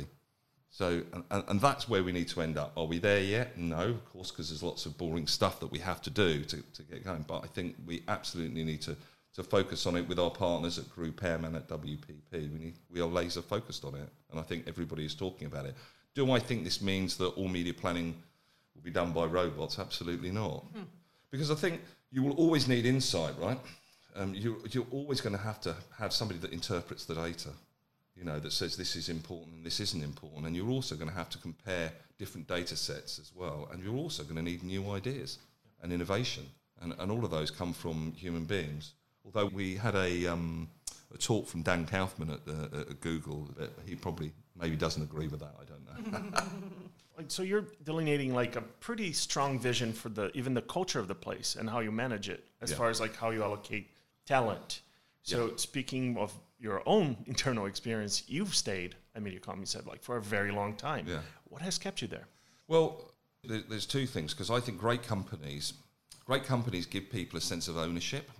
so, 0.71 1.03
and, 1.13 1.45
and, 1.49 1.61
that's 1.61 1.89
where 1.89 2.05
we 2.05 2.13
need 2.13 2.29
to 2.29 2.43
end 2.43 2.57
up. 2.57 2.73
Are 2.77 2.85
we 2.85 2.99
there 2.99 3.21
yet? 3.21 3.59
No, 3.59 3.81
of 3.81 4.05
course, 4.13 4.31
because 4.31 4.51
there's 4.51 4.63
lots 4.63 4.87
of 4.87 4.97
boring 4.97 5.27
stuff 5.27 5.59
that 5.61 5.67
we 5.67 5.81
have 5.81 6.01
to 6.03 6.11
do 6.11 6.45
to, 6.45 6.63
to 6.63 6.83
get 6.85 7.05
going. 7.05 7.25
But 7.27 7.43
I 7.43 7.49
think 7.49 7.75
we 7.85 8.05
absolutely 8.07 8.63
need 8.63 8.81
to, 8.83 8.97
to 9.35 9.43
focus 9.43 9.85
on 9.87 9.97
it 9.97 10.09
with 10.09 10.21
our 10.21 10.31
partners 10.31 10.79
at 10.79 10.85
GroupM 10.85 11.45
and 11.45 11.57
at 11.57 11.69
WPP. 11.69 12.33
We, 12.33 12.59
need, 12.59 12.75
we 12.89 13.01
are 13.01 13.09
laser 13.09 13.43
focused 13.43 13.85
on 13.85 13.97
it. 13.97 14.09
And 14.31 14.39
I 14.39 14.45
think 14.45 14.69
everybody 14.69 15.05
is 15.05 15.15
talking 15.15 15.49
about 15.49 15.67
it. 15.67 15.75
Do 16.15 16.31
I 16.31 16.39
think 16.39 16.63
this 16.63 16.81
means 16.81 17.17
that 17.17 17.31
all 17.31 17.49
media 17.49 17.75
planning 17.75 18.15
will 18.77 18.83
be 18.83 18.93
done 18.93 19.13
by 19.13 19.25
robots? 19.25 19.81
Absolutely 19.81 20.31
not. 20.31 20.65
Hmm. 20.73 20.83
Because 21.33 21.51
I 21.51 21.57
think 21.57 21.81
you 22.13 22.23
will 22.23 22.35
always 22.35 22.69
need 22.69 22.87
insight, 22.87 23.35
right? 23.41 23.59
Um, 24.15 24.35
you, 24.35 24.63
you're 24.71 24.87
always 24.93 25.21
going 25.21 25.37
to 25.37 25.43
have 25.43 25.61
to 25.63 25.75
have 25.99 26.13
somebody 26.13 26.39
that 26.41 26.53
interprets 26.53 27.07
the 27.07 27.15
data 27.17 27.51
you 28.21 28.27
know, 28.27 28.39
that 28.39 28.53
says 28.53 28.77
this 28.77 28.97
is 28.97 29.09
important 29.09 29.57
and 29.57 29.65
this 29.65 29.81
isn't 29.81 30.05
important. 30.05 30.47
And 30.47 30.55
you're 30.55 30.69
also 30.69 30.95
going 30.95 31.09
to 31.09 31.17
have 31.17 31.31
to 31.31 31.39
compare 31.39 31.91
different 32.19 32.47
data 32.47 32.77
sets 32.77 33.19
as 33.19 33.33
well. 33.35 33.67
And 33.73 33.83
you're 33.83 33.97
also 33.97 34.23
going 34.23 34.37
to 34.37 34.43
need 34.43 34.63
new 34.63 34.91
ideas 34.91 35.39
and 35.83 35.91
innovation. 35.91 36.45
And, 36.83 36.95
and 36.99 37.11
all 37.11 37.25
of 37.25 37.31
those 37.31 37.51
come 37.51 37.73
from 37.73 38.13
human 38.13 38.45
beings. 38.45 38.93
Although 39.25 39.47
we 39.47 39.75
had 39.75 39.95
a, 39.95 40.27
um, 40.27 40.69
a 41.15 41.19
talk 41.19 41.49
from 41.49 41.63
Dan 41.63 41.87
Kaufman 41.87 42.31
at, 42.31 42.41
uh, 42.47 42.81
at 42.91 43.01
Google, 43.01 43.49
that 43.57 43.71
he 43.87 43.95
probably 43.95 44.33
maybe 44.55 44.77
doesn't 44.77 45.03
agree 45.03 45.29
with 45.29 45.41
that. 45.41 45.55
I 45.59 45.65
don't 45.65 46.13
know. 46.13 46.41
so 47.29 47.43
you're 47.43 47.65
delineating 47.85 48.35
like 48.35 48.57
a 48.57 48.61
pretty 48.61 49.13
strong 49.15 49.59
vision 49.59 49.95
for 49.95 50.11
the 50.11 50.31
even 50.35 50.55
the 50.55 50.63
culture 50.63 50.99
of 50.99 51.09
the 51.09 51.15
place 51.15 51.57
and 51.57 51.69
how 51.69 51.81
you 51.81 51.91
manage 51.91 52.29
it 52.29 52.45
as 52.61 52.71
yeah. 52.71 52.77
far 52.77 52.91
as 52.91 53.01
like 53.01 53.17
how 53.17 53.31
you 53.31 53.43
allocate 53.43 53.91
talent. 54.27 54.83
So 55.23 55.47
yeah. 55.47 55.53
speaking 55.57 56.17
of 56.17 56.33
your 56.61 56.83
own 56.87 57.17
internal 57.27 57.67
experience, 57.67 58.25
you've 58.29 58.55
stayed 58.55 58.95
at 59.15 59.23
Mediacom, 59.23 59.61
you 59.61 59.67
said, 59.67 59.87
like 59.87 60.03
for 60.03 60.19
a 60.19 60.23
very 60.23 60.53
long 60.53 60.77
time. 60.77 61.07
Yeah. 61.09 61.21
What 61.49 61.63
has 61.63 61.79
kept 61.79 62.03
you 62.03 62.09
there? 62.09 62.27
Well, 62.69 63.13
there's 63.43 63.87
two 63.87 64.07
things 64.07 64.35
because 64.35 64.51
I 64.51 64.61
think 64.61 64.79
great 64.79 65.03
companies, 65.03 65.73
great 66.25 66.45
companies 66.45 66.87
give 66.87 67.11
people 67.11 67.39
a 67.39 67.41
sense 67.41 67.67
of 67.69 67.79
ownership, 67.79 68.31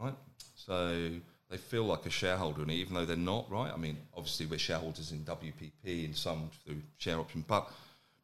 right? 0.00 0.14
So 0.56 1.10
they 1.48 1.56
feel 1.56 1.84
like 1.84 2.04
a 2.04 2.10
shareholder, 2.10 2.62
and 2.62 2.70
even 2.70 2.94
though 2.94 3.04
they're 3.04 3.16
not, 3.16 3.50
right? 3.50 3.70
I 3.72 3.76
mean, 3.76 3.96
obviously 4.16 4.46
we're 4.46 4.58
shareholders 4.58 5.12
in 5.12 5.20
WPP 5.20 6.04
and 6.04 6.16
some 6.16 6.50
through 6.64 6.82
share 6.98 7.18
option, 7.18 7.44
but 7.46 7.70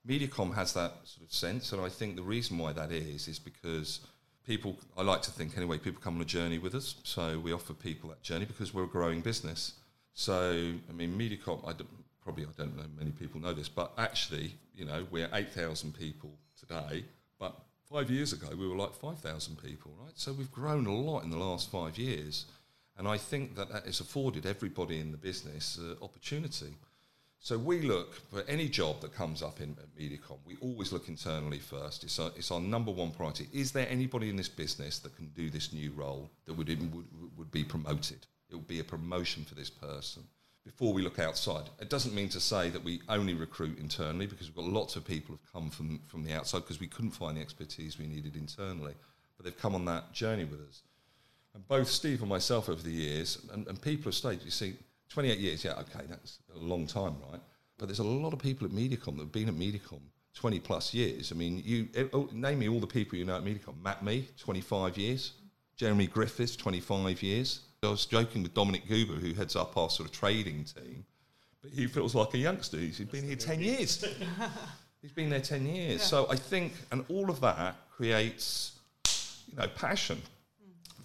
Mediacom 0.06 0.54
has 0.54 0.72
that 0.72 0.94
sort 1.04 1.26
of 1.28 1.32
sense, 1.32 1.72
and 1.72 1.80
I 1.80 1.88
think 1.88 2.16
the 2.16 2.22
reason 2.22 2.58
why 2.58 2.72
that 2.72 2.90
is 2.90 3.28
is 3.28 3.38
because 3.38 4.00
people, 4.48 4.78
I 4.96 5.02
like 5.02 5.20
to 5.22 5.30
think 5.30 5.56
anyway, 5.58 5.76
people 5.76 6.00
come 6.02 6.16
on 6.16 6.22
a 6.22 6.24
journey 6.24 6.58
with 6.58 6.74
us. 6.74 6.96
So 7.04 7.38
we 7.38 7.52
offer 7.52 7.74
people 7.74 8.08
that 8.08 8.22
journey 8.22 8.46
because 8.46 8.72
we're 8.72 8.84
a 8.84 8.88
growing 8.88 9.20
business. 9.20 9.74
So, 10.14 10.72
I 10.88 10.92
mean, 10.92 11.16
Mediacom, 11.16 11.68
I 11.68 11.74
probably 12.22 12.44
I 12.44 12.48
don't 12.56 12.74
know 12.76 12.84
many 12.98 13.10
people 13.10 13.40
know 13.40 13.52
this, 13.52 13.68
but 13.68 13.92
actually, 13.98 14.54
you 14.74 14.86
know, 14.86 15.06
we're 15.10 15.28
8,000 15.32 15.92
people 15.94 16.30
today, 16.58 17.04
but 17.38 17.54
five 17.92 18.10
years 18.10 18.32
ago 18.32 18.48
we 18.58 18.66
were 18.66 18.74
like 18.74 18.94
5,000 18.94 19.62
people, 19.62 19.92
right? 20.02 20.12
So 20.14 20.32
we've 20.32 20.50
grown 20.50 20.86
a 20.86 20.94
lot 20.94 21.24
in 21.24 21.30
the 21.30 21.38
last 21.38 21.70
five 21.70 21.98
years. 21.98 22.46
And 22.96 23.06
I 23.06 23.18
think 23.18 23.54
that 23.54 23.70
that 23.70 23.84
has 23.84 24.00
afforded 24.00 24.44
everybody 24.44 24.98
in 24.98 25.12
the 25.12 25.18
business 25.18 25.78
uh, 25.78 26.02
opportunity. 26.02 26.74
So 27.40 27.56
we 27.56 27.82
look 27.82 28.14
for 28.30 28.42
any 28.48 28.68
job 28.68 29.00
that 29.00 29.14
comes 29.14 29.42
up 29.42 29.60
in 29.60 29.76
Mediacom. 29.98 30.38
We 30.44 30.56
always 30.60 30.92
look 30.92 31.08
internally 31.08 31.60
first. 31.60 32.02
It's 32.02 32.18
our, 32.18 32.30
it's 32.36 32.50
our 32.50 32.60
number 32.60 32.90
one 32.90 33.12
priority. 33.12 33.48
Is 33.52 33.70
there 33.72 33.86
anybody 33.88 34.28
in 34.28 34.36
this 34.36 34.48
business 34.48 34.98
that 35.00 35.14
can 35.16 35.28
do 35.28 35.48
this 35.48 35.72
new 35.72 35.92
role 35.92 36.30
that 36.46 36.54
would 36.54 36.68
would, 36.68 37.06
would 37.36 37.50
be 37.50 37.64
promoted? 37.64 38.26
It 38.50 38.56
would 38.56 38.66
be 38.66 38.80
a 38.80 38.84
promotion 38.84 39.44
for 39.44 39.54
this 39.54 39.70
person 39.70 40.24
before 40.64 40.92
we 40.92 41.02
look 41.02 41.18
outside. 41.18 41.64
It 41.80 41.90
doesn't 41.90 42.14
mean 42.14 42.28
to 42.30 42.40
say 42.40 42.70
that 42.70 42.82
we 42.82 43.00
only 43.08 43.34
recruit 43.34 43.78
internally 43.78 44.26
because 44.26 44.48
we've 44.48 44.56
got 44.56 44.72
lots 44.72 44.96
of 44.96 45.06
people 45.06 45.34
who've 45.34 45.52
come 45.52 45.70
from 45.70 46.00
from 46.08 46.24
the 46.24 46.32
outside 46.32 46.60
because 46.60 46.80
we 46.80 46.88
couldn't 46.88 47.12
find 47.12 47.36
the 47.36 47.40
expertise 47.40 47.98
we 47.98 48.06
needed 48.06 48.36
internally, 48.36 48.94
but 49.36 49.44
they've 49.44 49.56
come 49.56 49.76
on 49.76 49.84
that 49.84 50.12
journey 50.12 50.44
with 50.44 50.60
us. 50.60 50.82
And 51.54 51.66
both 51.68 51.88
Steve 51.88 52.20
and 52.20 52.28
myself 52.28 52.68
over 52.68 52.82
the 52.82 52.90
years, 52.90 53.38
and, 53.52 53.66
and 53.68 53.80
people 53.80 54.04
have 54.04 54.14
stayed. 54.14 54.42
You 54.42 54.50
see, 54.50 54.74
28 55.08 55.38
years, 55.38 55.64
yeah, 55.64 55.72
okay, 55.72 56.04
that's 56.08 56.38
a 56.54 56.58
long 56.58 56.86
time, 56.86 57.16
right? 57.30 57.40
But 57.78 57.86
there's 57.86 58.00
a 58.00 58.04
lot 58.04 58.32
of 58.32 58.38
people 58.38 58.66
at 58.66 58.72
Mediacom 58.72 59.16
that 59.16 59.20
have 59.20 59.32
been 59.32 59.48
at 59.48 59.54
Mediacom 59.54 60.00
20 60.34 60.60
plus 60.60 60.94
years. 60.94 61.32
I 61.32 61.34
mean, 61.34 61.62
you 61.64 61.88
eh, 61.94 62.04
oh, 62.12 62.28
name 62.32 62.60
me 62.60 62.68
all 62.68 62.80
the 62.80 62.86
people 62.86 63.18
you 63.18 63.24
know 63.24 63.36
at 63.36 63.44
Mediacom. 63.44 63.82
Matt 63.82 64.04
Mee, 64.04 64.28
25 64.38 64.96
years. 64.96 65.32
Jeremy 65.76 66.06
Griffiths, 66.08 66.56
25 66.56 67.22
years. 67.22 67.60
I 67.82 67.88
was 67.88 68.06
joking 68.06 68.42
with 68.42 68.54
Dominic 68.54 68.86
Guber, 68.88 69.20
who 69.20 69.32
heads 69.34 69.54
up 69.54 69.76
our 69.76 69.88
sort 69.88 70.08
of 70.08 70.14
trading 70.14 70.64
team, 70.64 71.04
but 71.62 71.70
he 71.70 71.86
feels 71.86 72.14
like 72.14 72.34
a 72.34 72.38
youngster. 72.38 72.76
He's 72.76 72.98
been 72.98 73.24
here 73.24 73.36
10 73.36 73.60
years. 73.60 74.04
He's 75.02 75.12
been 75.12 75.30
there 75.30 75.40
10 75.40 75.64
years. 75.64 76.00
Yeah. 76.00 76.06
So 76.06 76.26
I 76.28 76.34
think, 76.34 76.72
and 76.90 77.04
all 77.08 77.30
of 77.30 77.40
that 77.40 77.76
creates, 77.92 78.72
you 79.48 79.56
know, 79.56 79.68
passion 79.68 80.20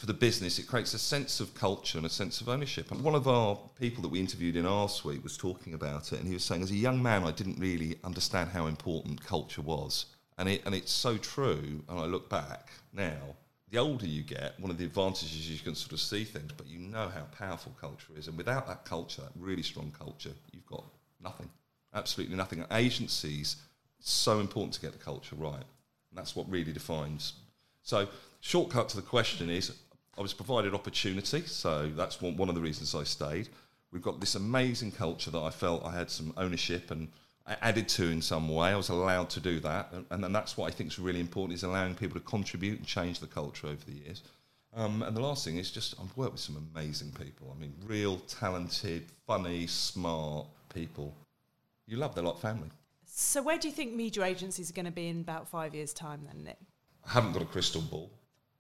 for 0.04 0.08
the 0.08 0.14
business, 0.14 0.60
it 0.60 0.68
creates 0.68 0.94
a 0.94 1.00
sense 1.00 1.40
of 1.40 1.56
culture 1.56 1.98
and 1.98 2.06
a 2.06 2.10
sense 2.10 2.42
of 2.42 2.50
ownership. 2.50 2.92
And 2.92 3.02
one 3.02 3.16
of 3.16 3.26
our 3.26 3.58
people 3.80 4.02
that 4.02 4.10
we 4.10 4.20
interviewed 4.20 4.58
in 4.58 4.66
our 4.66 4.90
suite 4.90 5.24
was 5.24 5.38
talking 5.38 5.74
about 5.74 6.12
it, 6.12 6.20
and 6.20 6.28
he 6.28 6.34
was 6.34 6.44
saying, 6.44 6.62
as 6.62 6.72
a 6.72 6.76
young 6.76 7.02
man, 7.02 7.24
I 7.24 7.32
didn't 7.32 7.58
really 7.58 7.96
understand 8.04 8.50
how 8.50 8.66
important 8.68 9.24
culture 9.26 9.62
was. 9.62 10.08
And, 10.38 10.50
it, 10.50 10.62
and 10.66 10.76
it's 10.76 10.92
so 10.92 11.16
true, 11.16 11.82
and 11.88 11.98
I 11.98 12.04
look 12.04 12.28
back 12.28 12.68
now, 12.92 13.38
the 13.72 13.78
older 13.78 14.06
you 14.06 14.24
get, 14.24 14.60
one 14.60 14.70
of 14.70 14.78
the 14.78 14.84
advantages 14.84 15.32
is 15.32 15.50
you 15.50 15.60
can 15.60 15.74
sort 15.74 15.94
of 15.94 16.02
see 16.02 16.26
things, 16.26 16.52
but 16.52 16.68
you 16.68 16.80
know 16.80 17.08
how 17.08 17.24
powerful 17.40 17.74
culture 17.80 18.12
is. 18.18 18.28
And 18.28 18.38
without 18.38 18.68
that 18.68 18.84
culture, 18.84 19.22
that 19.22 19.32
really 19.40 19.64
strong 19.64 19.94
culture, 19.98 20.34
you've 20.52 20.66
got 20.66 20.84
nothing, 21.24 21.48
absolutely 21.94 22.36
nothing. 22.36 22.60
And 22.60 22.68
agencies, 22.74 23.56
it's 24.00 24.12
so 24.12 24.42
important 24.42 24.74
to 24.74 24.82
get 24.82 24.92
the 24.92 24.98
culture 24.98 25.38
right. 25.38 25.54
And 25.56 26.18
that's 26.18 26.36
what 26.36 26.52
really 26.52 26.74
defines. 26.74 27.36
So, 27.84 28.10
shortcut 28.42 28.90
to 28.90 28.98
the 28.98 29.02
question 29.02 29.50
is 29.50 29.72
I 30.18 30.22
was 30.22 30.34
provided 30.34 30.74
opportunity, 30.74 31.42
so 31.42 31.90
that's 31.90 32.22
one, 32.22 32.38
one 32.38 32.50
of 32.50 32.56
the 32.56 32.62
reasons 32.62 32.94
I 32.94 33.04
stayed. 33.04 33.50
We've 33.92 34.02
got 34.02 34.20
this 34.20 34.36
amazing 34.36 34.92
culture 34.92 35.32
that 35.32 35.40
I 35.40 35.50
felt 35.50 35.86
I 35.86 35.96
had 35.96 36.10
some 36.10 36.34
ownership 36.38 36.92
and 36.92 37.10
I 37.46 37.58
added 37.62 37.90
to 37.90 38.10
in 38.10 38.22
some 38.22 38.48
way. 38.48 38.70
I 38.70 38.76
was 38.76 38.90
allowed 38.90 39.30
to 39.32 39.40
do 39.40 39.60
that, 39.62 39.92
and, 39.92 40.24
and, 40.24 40.34
that's 40.34 40.56
what 40.56 40.68
I 40.68 40.72
think 40.72 40.92
is 40.92 41.00
really 41.00 41.20
important: 41.20 41.58
is 41.58 41.64
allowing 41.64 41.94
people 41.94 42.20
to 42.20 42.26
contribute 42.26 42.78
and 42.80 42.88
change 42.88 43.20
the 43.20 43.28
culture 43.28 43.68
over 43.68 43.84
the 43.86 43.92
years. 43.92 44.24
Um, 44.76 45.04
and 45.04 45.16
the 45.16 45.22
last 45.22 45.46
thing 45.46 45.58
is 45.58 45.70
just 45.70 45.94
I've 46.00 46.16
worked 46.16 46.34
with 46.34 46.42
some 46.42 46.70
amazing 46.74 47.12
people. 47.12 47.54
I 47.56 47.60
mean, 47.60 47.74
real 47.86 48.18
talented, 48.28 49.06
funny, 49.28 49.68
smart 49.68 50.48
people. 50.74 51.14
You 51.86 51.98
love 51.98 52.16
them 52.16 52.26
like 52.26 52.40
family. 52.40 52.70
So, 53.06 53.44
where 53.44 53.58
do 53.58 53.68
you 53.68 53.74
think 53.74 53.94
media 53.94 54.24
agencies 54.24 54.70
are 54.70 54.74
going 54.74 54.86
to 54.86 54.92
be 54.92 55.10
in 55.10 55.20
about 55.20 55.48
five 55.48 55.76
years' 55.76 55.94
time, 55.94 56.22
then, 56.26 56.46
Nick? 56.46 56.58
I 57.06 57.12
haven't 57.12 57.34
got 57.34 57.42
a 57.42 57.46
crystal 57.46 57.82
ball, 57.82 58.10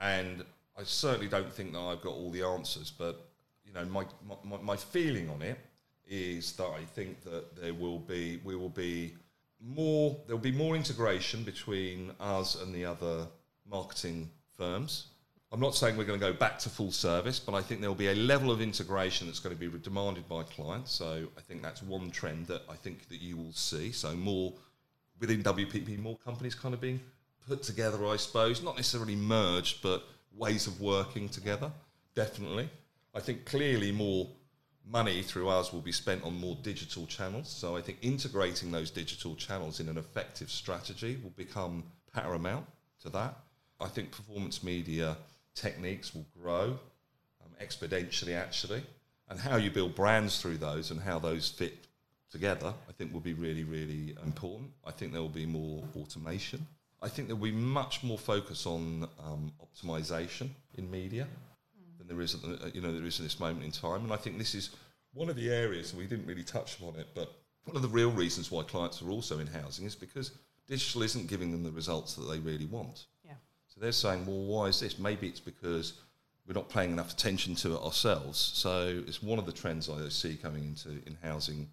and 0.01 0.43
I 0.77 0.83
certainly 0.83 1.27
don't 1.27 1.51
think 1.51 1.73
that 1.73 1.79
I've 1.79 2.01
got 2.01 2.13
all 2.13 2.31
the 2.31 2.43
answers. 2.43 2.91
But 2.91 3.29
you 3.65 3.73
know, 3.73 3.85
my 3.85 4.05
my, 4.43 4.57
my 4.61 4.75
feeling 4.75 5.29
on 5.29 5.41
it 5.41 5.59
is 6.07 6.53
that 6.53 6.67
I 6.67 6.83
think 6.83 7.23
that 7.23 7.55
there 7.55 7.73
will 7.73 7.99
be 7.99 8.39
we 8.43 8.55
will 8.55 8.69
be 8.69 9.13
more 9.61 10.17
there 10.27 10.35
will 10.35 10.43
be 10.43 10.51
more 10.51 10.75
integration 10.75 11.43
between 11.43 12.11
us 12.19 12.61
and 12.61 12.73
the 12.73 12.85
other 12.85 13.27
marketing 13.69 14.29
firms 14.57 15.07
I'm 15.53 15.59
not 15.59 15.75
saying 15.75 15.97
we're 15.97 16.05
going 16.05 16.19
to 16.19 16.25
go 16.25 16.33
back 16.33 16.57
to 16.59 16.69
full 16.69 16.91
service, 16.91 17.39
but 17.39 17.53
I 17.53 17.61
think 17.61 17.79
there 17.79 17.89
will 17.91 17.95
be 17.95 18.07
a 18.07 18.15
level 18.15 18.49
of 18.49 18.59
integration 18.59 19.27
that's 19.27 19.39
going 19.39 19.55
to 19.55 19.69
be 19.69 19.77
demanded 19.77 20.27
by 20.27 20.41
clients. 20.41 20.91
So 20.91 21.27
I 21.37 21.41
think 21.41 21.61
that's 21.61 21.83
one 21.83 22.09
trend 22.09 22.47
that 22.47 22.63
I 22.67 22.73
think 22.73 23.07
that 23.09 23.21
you 23.21 23.37
will 23.37 23.53
see. 23.53 23.91
So 23.91 24.15
more 24.15 24.51
within 25.19 25.43
WPP, 25.43 25.99
more 25.99 26.17
companies 26.25 26.55
kind 26.55 26.73
of 26.73 26.81
being 26.81 26.99
put 27.47 27.61
together, 27.61 28.03
I 28.07 28.15
suppose, 28.15 28.63
not 28.63 28.77
necessarily 28.77 29.15
merged, 29.15 29.83
but 29.83 30.03
ways 30.37 30.67
of 30.67 30.81
working 30.81 31.29
together. 31.29 31.71
Definitely, 32.15 32.69
I 33.13 33.19
think 33.19 33.45
clearly 33.45 33.91
more 33.91 34.27
money 34.85 35.21
through 35.21 35.49
us 35.49 35.71
will 35.71 35.81
be 35.81 35.91
spent 35.91 36.23
on 36.23 36.39
more 36.39 36.57
digital 36.61 37.05
channels. 37.05 37.49
So 37.49 37.77
I 37.77 37.81
think 37.81 37.99
integrating 38.01 38.71
those 38.71 38.91
digital 38.91 39.35
channels 39.35 39.79
in 39.79 39.87
an 39.89 39.97
effective 39.97 40.49
strategy 40.49 41.19
will 41.23 41.31
become 41.31 41.83
paramount 42.13 42.65
to 43.01 43.09
that. 43.09 43.37
I 43.79 43.87
think 43.87 44.11
performance 44.11 44.63
media 44.63 45.15
techniques 45.55 46.13
will 46.13 46.25
grow 46.41 46.77
um, 47.43 47.51
exponentially, 47.61 48.35
actually. 48.35 48.83
And 49.29 49.39
how 49.39 49.55
you 49.55 49.71
build 49.71 49.95
brands 49.95 50.41
through 50.41 50.57
those 50.57 50.91
and 50.91 50.99
how 50.99 51.17
those 51.17 51.49
fit 51.49 51.87
together, 52.29 52.73
I 52.89 52.91
think 52.91 53.13
will 53.13 53.21
be 53.21 53.33
really, 53.33 53.63
really 53.63 54.15
important. 54.25 54.71
I 54.85 54.91
think 54.91 55.13
there 55.13 55.21
will 55.21 55.29
be 55.29 55.45
more 55.45 55.83
automation. 55.95 56.65
I 57.03 57.09
think 57.09 57.27
there 57.27 57.35
will 57.35 57.51
be 57.51 57.57
much 57.57 58.01
more 58.01 58.17
focus 58.17 58.65
on 58.65 59.07
um, 59.23 59.51
optimization 59.61 60.49
in 60.75 60.89
media 60.89 61.27
than 61.97 62.07
there 62.07 62.21
is, 62.21 62.33
at 62.33 62.41
the, 62.41 62.71
you 62.73 62.81
know, 62.81 62.93
there 62.93 63.05
is 63.05 63.19
in 63.19 63.25
this 63.25 63.39
moment 63.39 63.65
in 63.65 63.71
time. 63.71 64.03
And 64.03 64.13
I 64.13 64.15
think 64.15 64.37
this 64.37 64.55
is 64.55 64.69
one 65.13 65.29
of 65.29 65.35
the 65.35 65.49
areas, 65.49 65.91
and 65.91 66.01
we 66.01 66.07
didn't 66.07 66.25
really 66.25 66.43
touch 66.43 66.79
upon 66.79 66.95
it, 66.95 67.07
but 67.13 67.31
one 67.65 67.75
of 67.75 67.81
the 67.81 67.89
real 67.89 68.11
reasons 68.11 68.51
why 68.51 68.63
clients 68.63 69.01
are 69.01 69.09
also 69.09 69.39
in 69.39 69.47
housing 69.47 69.85
is 69.85 69.95
because 69.95 70.31
digital 70.67 71.03
isn't 71.03 71.27
giving 71.27 71.51
them 71.51 71.63
the 71.63 71.71
results 71.71 72.15
that 72.15 72.23
they 72.23 72.39
really 72.39 72.65
want. 72.65 73.05
Yeah. 73.25 73.33
So 73.67 73.81
they're 73.81 73.91
saying, 73.91 74.25
well, 74.25 74.43
why 74.45 74.65
is 74.67 74.79
this? 74.79 74.97
Maybe 74.97 75.27
it's 75.27 75.39
because 75.39 75.93
we're 76.47 76.53
not 76.53 76.69
paying 76.69 76.91
enough 76.91 77.11
attention 77.11 77.55
to 77.55 77.75
it 77.75 77.81
ourselves. 77.81 78.37
So 78.37 79.03
it's 79.07 79.21
one 79.21 79.39
of 79.39 79.45
the 79.45 79.51
trends 79.51 79.89
I 79.89 80.07
see 80.09 80.35
coming 80.35 80.63
into 80.63 80.89
in 81.05 81.17
housing, 81.21 81.69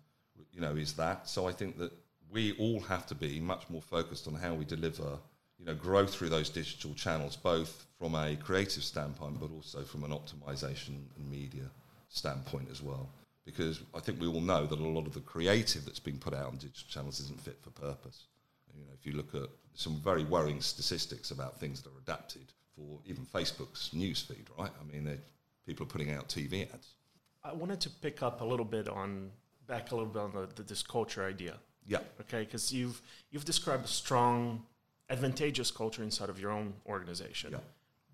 you 0.52 0.60
know, 0.60 0.76
is 0.76 0.94
that. 0.94 1.28
So 1.28 1.48
I 1.48 1.52
think 1.52 1.78
that 1.78 1.92
we 2.32 2.52
all 2.52 2.80
have 2.80 3.06
to 3.06 3.14
be 3.14 3.40
much 3.40 3.68
more 3.68 3.82
focused 3.82 4.26
on 4.28 4.34
how 4.34 4.54
we 4.54 4.64
deliver, 4.64 5.18
you 5.58 5.64
know, 5.64 5.74
growth 5.74 6.14
through 6.14 6.28
those 6.28 6.48
digital 6.48 6.94
channels, 6.94 7.36
both 7.36 7.86
from 7.98 8.14
a 8.14 8.36
creative 8.36 8.84
standpoint, 8.84 9.40
but 9.40 9.50
also 9.50 9.82
from 9.82 10.04
an 10.04 10.10
optimization 10.10 10.96
and 11.16 11.30
media 11.30 11.64
standpoint 12.08 12.68
as 12.70 12.82
well. 12.82 13.08
Because 13.44 13.80
I 13.94 14.00
think 14.00 14.20
we 14.20 14.26
all 14.26 14.40
know 14.40 14.66
that 14.66 14.78
a 14.78 14.82
lot 14.82 15.06
of 15.06 15.14
the 15.14 15.20
creative 15.20 15.84
that's 15.84 15.98
being 15.98 16.18
put 16.18 16.34
out 16.34 16.46
on 16.46 16.56
digital 16.56 16.88
channels 16.88 17.20
isn't 17.20 17.40
fit 17.40 17.58
for 17.62 17.70
purpose. 17.70 18.26
You 18.74 18.82
know, 18.84 18.92
if 18.94 19.04
you 19.04 19.12
look 19.12 19.34
at 19.34 19.50
some 19.74 19.96
very 19.96 20.24
worrying 20.24 20.60
statistics 20.60 21.30
about 21.30 21.58
things 21.58 21.82
that 21.82 21.90
are 21.90 21.98
adapted 21.98 22.52
for 22.76 23.00
even 23.06 23.26
Facebook's 23.26 23.90
newsfeed, 23.94 24.46
right? 24.56 24.70
I 24.80 24.92
mean, 24.92 25.18
people 25.66 25.84
are 25.84 25.88
putting 25.88 26.12
out 26.12 26.28
TV 26.28 26.72
ads. 26.72 26.94
I 27.42 27.52
wanted 27.52 27.80
to 27.80 27.90
pick 27.90 28.22
up 28.22 28.40
a 28.40 28.44
little 28.44 28.64
bit 28.64 28.88
on 28.88 29.30
back 29.66 29.92
a 29.92 29.96
little 29.96 30.12
bit 30.12 30.22
on 30.22 30.32
the, 30.32 30.48
the 30.54 30.62
this 30.62 30.82
culture 30.82 31.24
idea. 31.24 31.56
Yeah. 31.90 31.98
Okay, 32.20 32.44
because 32.44 32.72
you've 32.72 33.02
you've 33.30 33.44
described 33.44 33.84
a 33.84 33.88
strong, 33.88 34.62
advantageous 35.10 35.70
culture 35.72 36.02
inside 36.04 36.28
of 36.30 36.38
your 36.40 36.52
own 36.52 36.74
organization. 36.86 37.50
Yeah. 37.52 37.58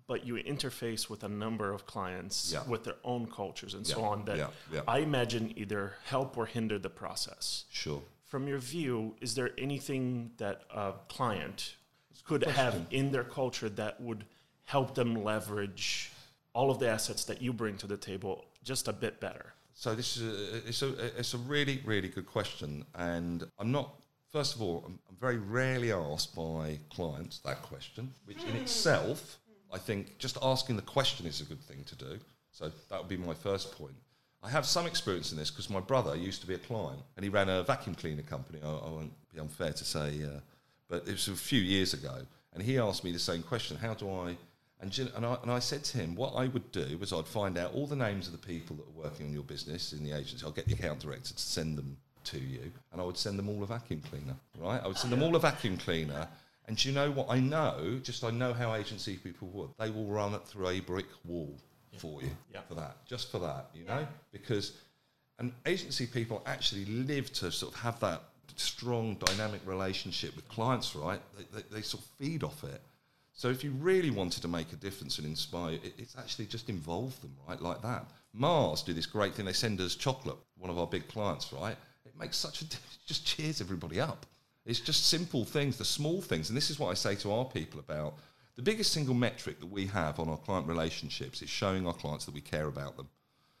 But 0.07 0.25
you 0.25 0.35
interface 0.35 1.09
with 1.09 1.23
a 1.23 1.29
number 1.29 1.71
of 1.71 1.85
clients 1.85 2.51
Yeah. 2.53 2.63
with 2.67 2.83
their 2.85 2.95
own 3.03 3.27
cultures 3.27 3.73
and 3.75 3.85
so 3.85 4.03
on 4.03 4.25
that 4.25 4.37
Yeah. 4.37 4.49
Yeah. 4.71 4.81
I 4.87 4.99
imagine 4.99 5.53
either 5.57 5.95
help 6.05 6.37
or 6.37 6.45
hinder 6.47 6.79
the 6.79 6.89
process. 6.89 7.65
Sure. 7.69 8.01
From 8.25 8.47
your 8.47 8.57
view, 8.59 9.15
is 9.21 9.35
there 9.35 9.51
anything 9.57 10.31
that 10.37 10.63
a 10.71 10.93
client 11.07 11.75
could 12.25 12.43
have 12.43 12.87
in 12.89 13.11
their 13.11 13.23
culture 13.23 13.69
that 13.69 14.01
would 14.01 14.25
help 14.63 14.95
them 14.95 15.23
leverage 15.23 16.11
all 16.53 16.71
of 16.71 16.79
the 16.79 16.89
assets 16.89 17.23
that 17.25 17.41
you 17.41 17.53
bring 17.53 17.77
to 17.77 17.87
the 17.87 17.97
table 17.97 18.45
just 18.63 18.87
a 18.87 18.93
bit 18.93 19.19
better? 19.19 19.53
So 19.79 19.93
this 19.93 20.17
is 20.17 20.23
a, 20.23 20.67
it's 20.67 20.81
a 20.81 21.19
it's 21.19 21.33
a 21.35 21.37
really 21.37 21.83
really 21.85 22.07
good 22.07 22.25
question, 22.25 22.83
and 22.95 23.47
I'm 23.59 23.71
not. 23.71 23.93
First 24.31 24.55
of 24.55 24.61
all, 24.63 24.83
I'm, 24.83 24.97
I'm 25.07 25.15
very 25.17 25.37
rarely 25.37 25.91
asked 25.91 26.35
by 26.35 26.79
clients 26.89 27.37
that 27.39 27.61
question, 27.61 28.11
which 28.25 28.43
in 28.43 28.55
itself, 28.55 29.37
I 29.71 29.77
think, 29.77 30.17
just 30.17 30.39
asking 30.41 30.77
the 30.77 30.81
question 30.81 31.27
is 31.27 31.41
a 31.41 31.43
good 31.43 31.61
thing 31.61 31.83
to 31.85 31.95
do. 31.95 32.19
So 32.51 32.71
that 32.89 32.99
would 32.99 33.07
be 33.07 33.17
my 33.17 33.35
first 33.35 33.71
point. 33.77 33.93
I 34.41 34.49
have 34.49 34.65
some 34.65 34.87
experience 34.87 35.31
in 35.31 35.37
this 35.37 35.51
because 35.51 35.69
my 35.69 35.79
brother 35.79 36.15
used 36.15 36.41
to 36.41 36.47
be 36.47 36.55
a 36.55 36.57
client, 36.57 36.99
and 37.15 37.23
he 37.23 37.29
ran 37.29 37.47
a 37.47 37.61
vacuum 37.61 37.93
cleaner 37.93 38.23
company. 38.23 38.59
I, 38.63 38.67
I 38.67 38.89
won't 38.89 39.13
be 39.31 39.39
unfair 39.39 39.73
to 39.73 39.85
say, 39.85 40.23
uh, 40.23 40.39
but 40.89 41.07
it 41.07 41.11
was 41.11 41.27
a 41.27 41.35
few 41.35 41.61
years 41.61 41.93
ago, 41.93 42.15
and 42.51 42.63
he 42.63 42.79
asked 42.79 43.03
me 43.03 43.11
the 43.11 43.19
same 43.19 43.43
question: 43.43 43.77
How 43.77 43.93
do 43.93 44.09
I 44.09 44.37
and, 44.79 44.97
and, 45.15 45.25
I, 45.25 45.37
and 45.41 45.51
I 45.51 45.59
said 45.59 45.83
to 45.85 45.97
him, 45.97 46.15
what 46.15 46.33
I 46.35 46.47
would 46.47 46.71
do 46.71 46.97
was 46.99 47.11
I'd 47.11 47.25
find 47.27 47.57
out 47.57 47.73
all 47.73 47.87
the 47.87 47.95
names 47.95 48.27
of 48.27 48.31
the 48.33 48.47
people 48.47 48.75
that 48.75 48.83
are 48.83 49.03
working 49.09 49.25
on 49.27 49.33
your 49.33 49.43
business 49.43 49.93
in 49.93 50.03
the 50.03 50.11
agency. 50.11 50.45
I'll 50.45 50.51
get 50.51 50.67
the 50.67 50.73
account 50.73 50.99
director 50.99 51.33
to 51.33 51.41
send 51.41 51.77
them 51.77 51.97
to 52.25 52.39
you, 52.39 52.71
and 52.91 53.01
I 53.01 53.03
would 53.03 53.17
send 53.17 53.39
them 53.39 53.49
all 53.49 53.63
a 53.63 53.65
vacuum 53.65 54.01
cleaner, 54.09 54.35
right? 54.59 54.81
I 54.83 54.87
would 54.87 54.97
send 54.97 55.11
them 55.13 55.23
all 55.23 55.35
a 55.35 55.39
vacuum 55.39 55.77
cleaner. 55.77 56.27
And 56.67 56.83
you 56.83 56.91
know 56.91 57.09
what 57.11 57.27
I 57.29 57.39
know? 57.39 57.99
Just 58.03 58.23
I 58.25 58.29
know 58.29 58.51
how 58.53 58.75
agency 58.75 59.15
people 59.15 59.47
would. 59.53 59.69
They 59.79 59.89
will 59.89 60.05
run 60.05 60.33
it 60.33 60.45
through 60.45 60.67
a 60.67 60.79
brick 60.81 61.05
wall 61.25 61.55
for 61.97 62.21
you 62.21 62.29
Yeah. 62.53 62.59
for 62.67 62.75
that, 62.75 62.97
just 63.05 63.31
for 63.31 63.39
that, 63.39 63.69
you 63.73 63.85
know? 63.85 64.05
Because, 64.31 64.73
and 65.39 65.53
agency 65.65 66.05
people 66.05 66.43
actually 66.45 66.85
live 66.85 67.31
to 67.33 67.51
sort 67.51 67.73
of 67.73 67.79
have 67.79 67.99
that 68.01 68.21
strong 68.57 69.15
dynamic 69.15 69.61
relationship 69.65 70.35
with 70.35 70.47
clients, 70.49 70.95
right? 70.95 71.21
They, 71.37 71.45
they, 71.61 71.75
they 71.77 71.81
sort 71.81 72.03
of 72.03 72.09
feed 72.19 72.43
off 72.43 72.63
it. 72.65 72.81
So 73.37 73.49
if 73.49 73.63
you 73.63 73.71
really 73.71 74.09
wanted 74.09 74.41
to 74.41 74.47
make 74.47 74.73
a 74.73 74.75
difference 74.75 75.19
and 75.19 75.27
inspire, 75.27 75.73
it, 75.75 75.93
it's 75.97 76.17
actually 76.17 76.47
just 76.47 76.69
involve 76.69 77.19
them, 77.21 77.33
right, 77.47 77.61
like 77.61 77.83
that. 77.83 78.09
Mars 78.33 78.81
do 78.81 78.93
this 78.93 79.05
great 79.05 79.35
thing. 79.35 79.45
They 79.45 79.53
send 79.53 79.79
us 79.79 79.95
chocolate, 79.95 80.37
one 80.57 80.71
of 80.71 80.79
our 80.79 80.87
big 80.87 81.07
clients, 81.07 81.53
right? 81.53 81.77
It 82.05 82.19
makes 82.19 82.35
such 82.35 82.61
a 82.61 82.65
di- 82.65 82.77
just 83.05 83.25
cheers 83.25 83.61
everybody 83.61 84.01
up. 84.01 84.25
It's 84.65 84.79
just 84.79 85.07
simple 85.07 85.45
things, 85.45 85.77
the 85.77 85.85
small 85.85 86.19
things, 86.19 86.49
and 86.49 86.57
this 86.57 86.69
is 86.69 86.79
what 86.79 86.89
I 86.89 86.95
say 86.95 87.15
to 87.15 87.31
our 87.31 87.45
people 87.45 87.79
about 87.79 88.15
the 88.57 88.63
biggest 88.63 88.91
single 88.91 89.13
metric 89.13 89.59
that 89.59 89.71
we 89.71 89.85
have 89.85 90.19
on 90.19 90.27
our 90.29 90.37
client 90.37 90.67
relationships 90.67 91.43
is 91.43 91.49
showing 91.49 91.85
our 91.85 91.93
clients 91.93 92.25
that 92.25 92.33
we 92.33 92.41
care 92.41 92.65
about 92.65 92.97
them. 92.97 93.07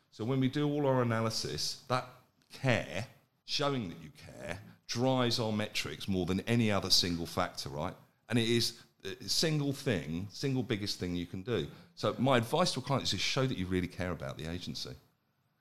So 0.09 0.25
when 0.25 0.39
we 0.39 0.49
do 0.49 0.67
all 0.67 0.87
our 0.87 1.03
analysis, 1.03 1.83
that 1.87 2.07
care, 2.51 3.05
showing 3.45 3.89
that 3.89 3.97
you 4.01 4.09
care, 4.17 4.57
drives 4.87 5.39
our 5.39 5.51
metrics 5.51 6.07
more 6.07 6.25
than 6.25 6.39
any 6.41 6.71
other 6.71 6.89
single 6.89 7.27
factor, 7.27 7.69
right? 7.69 7.93
And 8.27 8.39
it 8.39 8.49
is 8.49 8.81
single 9.25 9.73
thing, 9.73 10.27
single 10.31 10.63
biggest 10.63 10.99
thing 10.99 11.15
you 11.15 11.25
can 11.25 11.41
do. 11.41 11.67
So 11.95 12.15
my 12.17 12.37
advice 12.37 12.71
to 12.73 12.79
a 12.79 12.83
client 12.83 13.11
is 13.11 13.19
show 13.19 13.45
that 13.45 13.57
you 13.57 13.65
really 13.65 13.87
care 13.87 14.11
about 14.11 14.37
the 14.37 14.49
agency. 14.49 14.91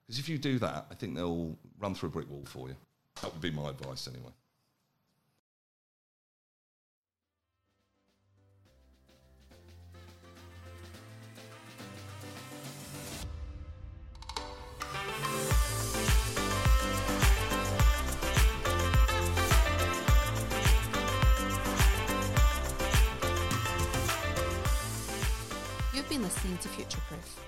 Because 0.06 0.18
if 0.18 0.28
you 0.28 0.38
do 0.38 0.58
that, 0.60 0.86
I 0.90 0.94
think 0.94 1.14
they'll 1.14 1.56
run 1.80 1.94
through 1.94 2.10
a 2.10 2.12
brick 2.12 2.30
wall 2.30 2.44
for 2.44 2.68
you. 2.68 2.76
That 3.22 3.32
would 3.32 3.40
be 3.40 3.50
my 3.50 3.70
advice 3.70 4.08
anyway. 4.08 4.32
Listening 26.36 26.58
to 26.58 26.68
Future 26.68 27.00
Proof. 27.08 27.40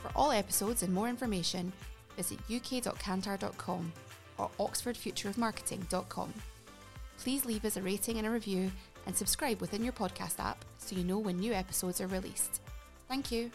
For 0.00 0.12
all 0.14 0.30
episodes 0.30 0.84
and 0.84 0.94
more 0.94 1.08
information, 1.08 1.72
visit 2.16 2.38
uk.kantar.com 2.48 3.92
or 4.38 4.48
oxfordfutureofmarketing.com. 4.60 6.32
Please 7.18 7.44
leave 7.44 7.64
us 7.64 7.76
a 7.76 7.82
rating 7.82 8.18
and 8.18 8.28
a 8.28 8.30
review 8.30 8.70
and 9.06 9.16
subscribe 9.16 9.60
within 9.60 9.82
your 9.82 9.92
podcast 9.92 10.38
app 10.38 10.64
so 10.78 10.94
you 10.94 11.02
know 11.02 11.18
when 11.18 11.40
new 11.40 11.52
episodes 11.52 12.00
are 12.00 12.06
released. 12.06 12.60
Thank 13.08 13.32
you. 13.32 13.50